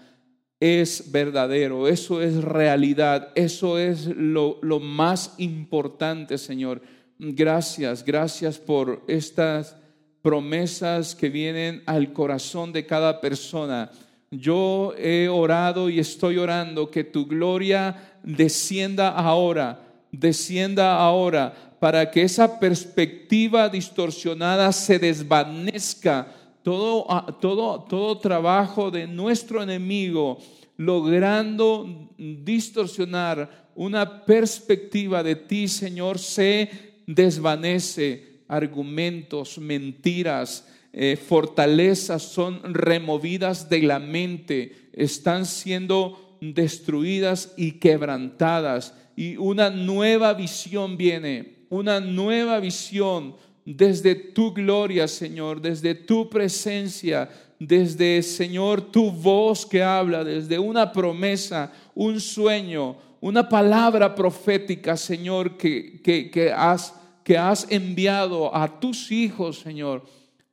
es 0.60 1.12
verdadero, 1.12 1.88
eso 1.88 2.22
es 2.22 2.44
realidad, 2.44 3.32
eso 3.36 3.80
es 3.80 4.08
lo, 4.08 4.60
lo 4.62 4.80
más 4.80 5.36
importante, 5.38 6.38
Señor. 6.38 6.82
Gracias, 7.18 8.04
gracias 8.04 8.60
por 8.60 9.04
estas 9.08 9.76
promesas 10.22 11.16
que 11.16 11.30
vienen 11.30 11.82
al 11.86 12.14
corazón 12.14 12.74
de 12.74 12.86
cada 12.86 13.22
persona. 13.22 13.90
Yo 14.32 14.94
he 14.98 15.28
orado 15.28 15.90
y 15.90 16.00
estoy 16.00 16.38
orando 16.38 16.92
que 16.92 17.04
tu 17.04 17.26
gloria 17.26 18.20
descienda 18.24 19.10
ahora, 19.10 19.80
descienda 20.12 20.98
ahora, 20.98 21.76
para 21.80 22.12
que 22.12 22.24
esa 22.24 22.60
perspectiva 22.60 23.70
distorsionada 23.70 24.72
se 24.72 25.00
desvanezca. 25.00 26.36
Todo, 26.62 27.06
ah, 27.10 27.38
todo, 27.40 27.82
todo 27.90 28.20
trabajo 28.20 28.92
de 28.92 29.08
nuestro 29.08 29.64
enemigo 29.64 30.38
logrando 30.78 32.10
distorsionar 32.18 33.70
una 33.76 34.26
perspectiva 34.26 35.24
de 35.24 35.36
ti, 35.36 35.68
Señor, 35.68 36.20
se 36.20 36.70
desvanece. 37.08 38.44
Argumentos, 38.48 39.58
mentiras, 39.58 40.66
eh, 40.92 41.18
fortalezas 41.18 42.24
son 42.24 42.74
removidas 42.74 43.70
de 43.70 43.82
la 43.84 44.00
mente, 44.00 44.90
están 44.94 45.46
siendo 45.46 46.38
destruidas 46.42 47.54
y 47.58 47.74
quebrantadas. 47.74 48.94
Y 49.16 49.38
una 49.38 49.70
nueva 49.70 50.34
visión 50.34 50.98
viene, 50.98 51.66
una 51.70 52.00
nueva 52.00 52.60
visión 52.60 53.36
desde 53.66 54.16
tu 54.16 54.54
gloria, 54.54 55.08
Señor, 55.08 55.62
desde 55.62 55.94
tu 55.94 56.30
presencia, 56.30 57.30
desde, 57.60 58.24
Señor, 58.24 58.82
tu 58.82 59.12
voz 59.12 59.66
que 59.66 59.84
habla, 59.84 60.24
desde 60.24 60.58
una 60.58 60.92
promesa, 60.92 61.72
un 61.94 62.20
sueño, 62.20 62.96
una 63.22 63.48
palabra 63.48 64.16
profética, 64.16 64.96
Señor, 64.96 65.58
que, 65.58 66.02
que, 66.02 66.52
has, 66.52 66.96
que 67.24 67.38
has 67.38 67.70
enviado 67.70 68.56
a 68.56 68.80
tus 68.80 69.12
hijos, 69.12 69.60
Señor. 69.60 70.04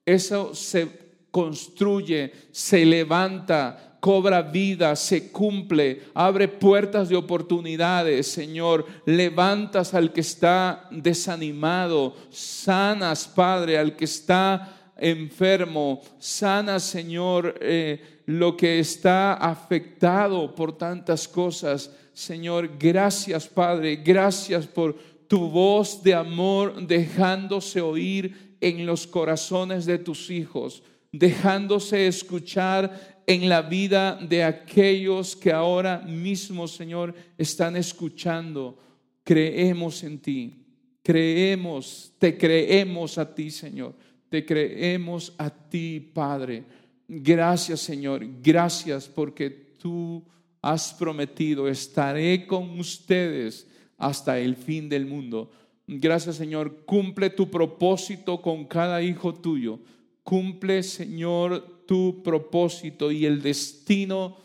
Eso 0.07 0.55
se 0.55 0.89
construye, 1.31 2.33
se 2.53 2.87
levanta, 2.87 3.99
cobra 4.01 4.41
vida, 4.41 4.95
se 4.95 5.33
cumple, 5.33 6.05
abre 6.15 6.49
puertas 6.49 7.09
de 7.09 7.17
oportunidades, 7.17 8.29
Señor. 8.29 8.87
Levantas 9.05 9.93
al 9.95 10.13
que 10.13 10.21
está 10.21 10.89
desanimado, 10.91 12.15
sanas, 12.31 13.27
Padre, 13.27 13.77
al 13.77 13.97
que 13.97 14.05
está 14.05 14.93
enfermo, 14.97 16.01
sana, 16.19 16.81
Señor, 16.81 17.59
eh, 17.61 18.23
lo 18.27 18.57
que 18.57 18.79
está 18.79 19.35
afectado 19.35 20.55
por 20.55 20.79
tantas 20.79 21.29
cosas. 21.29 21.91
Señor, 22.13 22.79
gracias 22.79 23.47
Padre, 23.47 23.97
gracias 23.97 24.67
por 24.67 24.97
tu 25.29 25.51
voz 25.51 26.03
de 26.03 26.15
amor 26.15 26.87
dejándose 26.87 27.81
oír 27.81 28.46
en 28.69 28.85
los 28.85 29.07
corazones 29.07 29.87
de 29.87 29.99
tus 29.99 30.31
hijos, 30.31 30.83
dejándose 31.13 32.07
escuchar 32.07 33.23
en 33.27 33.49
la 33.49 33.63
vida 33.63 34.17
de 34.17 34.43
aquellos 34.43 35.37
que 35.37 35.53
ahora 35.53 35.99
mismo, 36.01 36.67
Señor, 36.67 37.15
están 37.39 37.77
escuchando. 37.77 38.79
Creemos 39.23 40.03
en 40.03 40.19
ti, 40.19 40.65
creemos, 41.03 42.13
te 42.19 42.37
creemos 42.37 43.19
a 43.19 43.35
ti, 43.35 43.51
Señor, 43.51 43.95
te 44.29 44.45
creemos 44.45 45.33
a 45.39 45.51
ti, 45.51 46.01
Padre. 46.01 46.65
Gracias, 47.09 47.81
Señor, 47.81 48.27
gracias 48.43 49.09
porque 49.09 49.51
tú 49.51 50.25
has 50.61 50.93
prometido, 50.95 51.69
estaré 51.69 52.47
con 52.47 52.81
ustedes 52.81 53.67
hasta 53.97 54.39
el 54.39 54.57
fin 54.57 54.89
del 54.89 55.07
mundo. 55.07 55.51
Gracias 55.87 56.37
Señor, 56.37 56.85
cumple 56.85 57.31
tu 57.31 57.51
propósito 57.51 58.43
con 58.43 58.65
cada 58.65 59.03
hijo 59.03 59.35
tuyo. 59.35 59.79
Cumple 60.23 60.83
Señor 60.83 61.85
tu 61.87 62.23
propósito 62.23 63.13
y 63.13 63.27
el 63.27 63.43
destino 63.43 64.39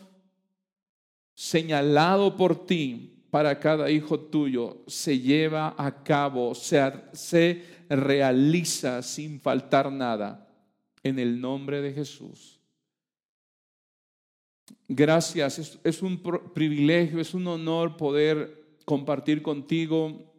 señalado 1.34 2.36
por 2.36 2.66
ti 2.66 3.24
para 3.30 3.58
cada 3.58 3.90
hijo 3.90 4.20
tuyo 4.20 4.84
se 4.86 5.18
lleva 5.18 5.74
a 5.78 6.04
cabo, 6.04 6.54
se, 6.54 6.80
se 7.12 7.62
realiza 7.88 9.02
sin 9.02 9.40
faltar 9.40 9.90
nada. 9.90 10.48
En 11.02 11.18
el 11.18 11.40
nombre 11.40 11.80
de 11.80 11.92
Jesús. 11.92 12.60
Gracias, 14.86 15.80
es, 15.82 16.02
un 16.02 16.22
privilegio, 16.54 17.20
es 17.20 17.34
un 17.34 17.46
honor 17.46 17.96
poder 17.96 18.78
compartir 18.84 19.42
contigo 19.42 20.31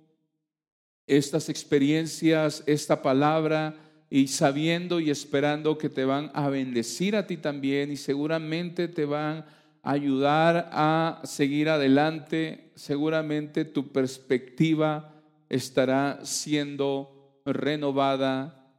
estas 1.07 1.49
experiencias, 1.49 2.63
esta 2.65 3.01
palabra 3.01 3.75
y 4.09 4.27
sabiendo 4.27 4.99
y 4.99 5.09
esperando 5.09 5.77
que 5.77 5.89
te 5.89 6.05
van 6.05 6.31
a 6.33 6.49
bendecir 6.49 7.15
a 7.15 7.25
ti 7.25 7.37
también 7.37 7.91
y 7.91 7.97
seguramente 7.97 8.87
te 8.87 9.05
van 9.05 9.45
a 9.81 9.91
ayudar 9.91 10.69
a 10.71 11.21
seguir 11.23 11.69
adelante, 11.69 12.71
seguramente 12.75 13.65
tu 13.65 13.91
perspectiva 13.91 15.13
estará 15.49 16.19
siendo 16.23 17.41
renovada 17.45 18.71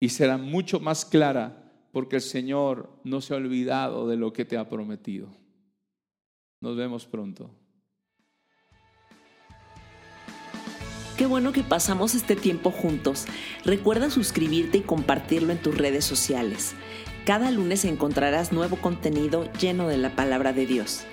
y 0.00 0.08
será 0.08 0.36
mucho 0.36 0.80
más 0.80 1.04
clara 1.04 1.62
porque 1.92 2.16
el 2.16 2.22
Señor 2.22 2.90
no 3.04 3.20
se 3.20 3.34
ha 3.34 3.36
olvidado 3.36 4.08
de 4.08 4.16
lo 4.16 4.32
que 4.32 4.44
te 4.44 4.56
ha 4.56 4.68
prometido. 4.68 5.28
Nos 6.60 6.76
vemos 6.76 7.06
pronto. 7.06 7.50
Qué 11.16 11.26
bueno 11.26 11.52
que 11.52 11.62
pasamos 11.62 12.14
este 12.14 12.36
tiempo 12.36 12.70
juntos. 12.70 13.26
Recuerda 13.64 14.08
suscribirte 14.08 14.78
y 14.78 14.82
compartirlo 14.82 15.52
en 15.52 15.58
tus 15.58 15.76
redes 15.76 16.04
sociales. 16.04 16.74
Cada 17.26 17.50
lunes 17.50 17.84
encontrarás 17.84 18.52
nuevo 18.52 18.76
contenido 18.76 19.50
lleno 19.60 19.88
de 19.88 19.98
la 19.98 20.16
palabra 20.16 20.52
de 20.52 20.66
Dios. 20.66 21.04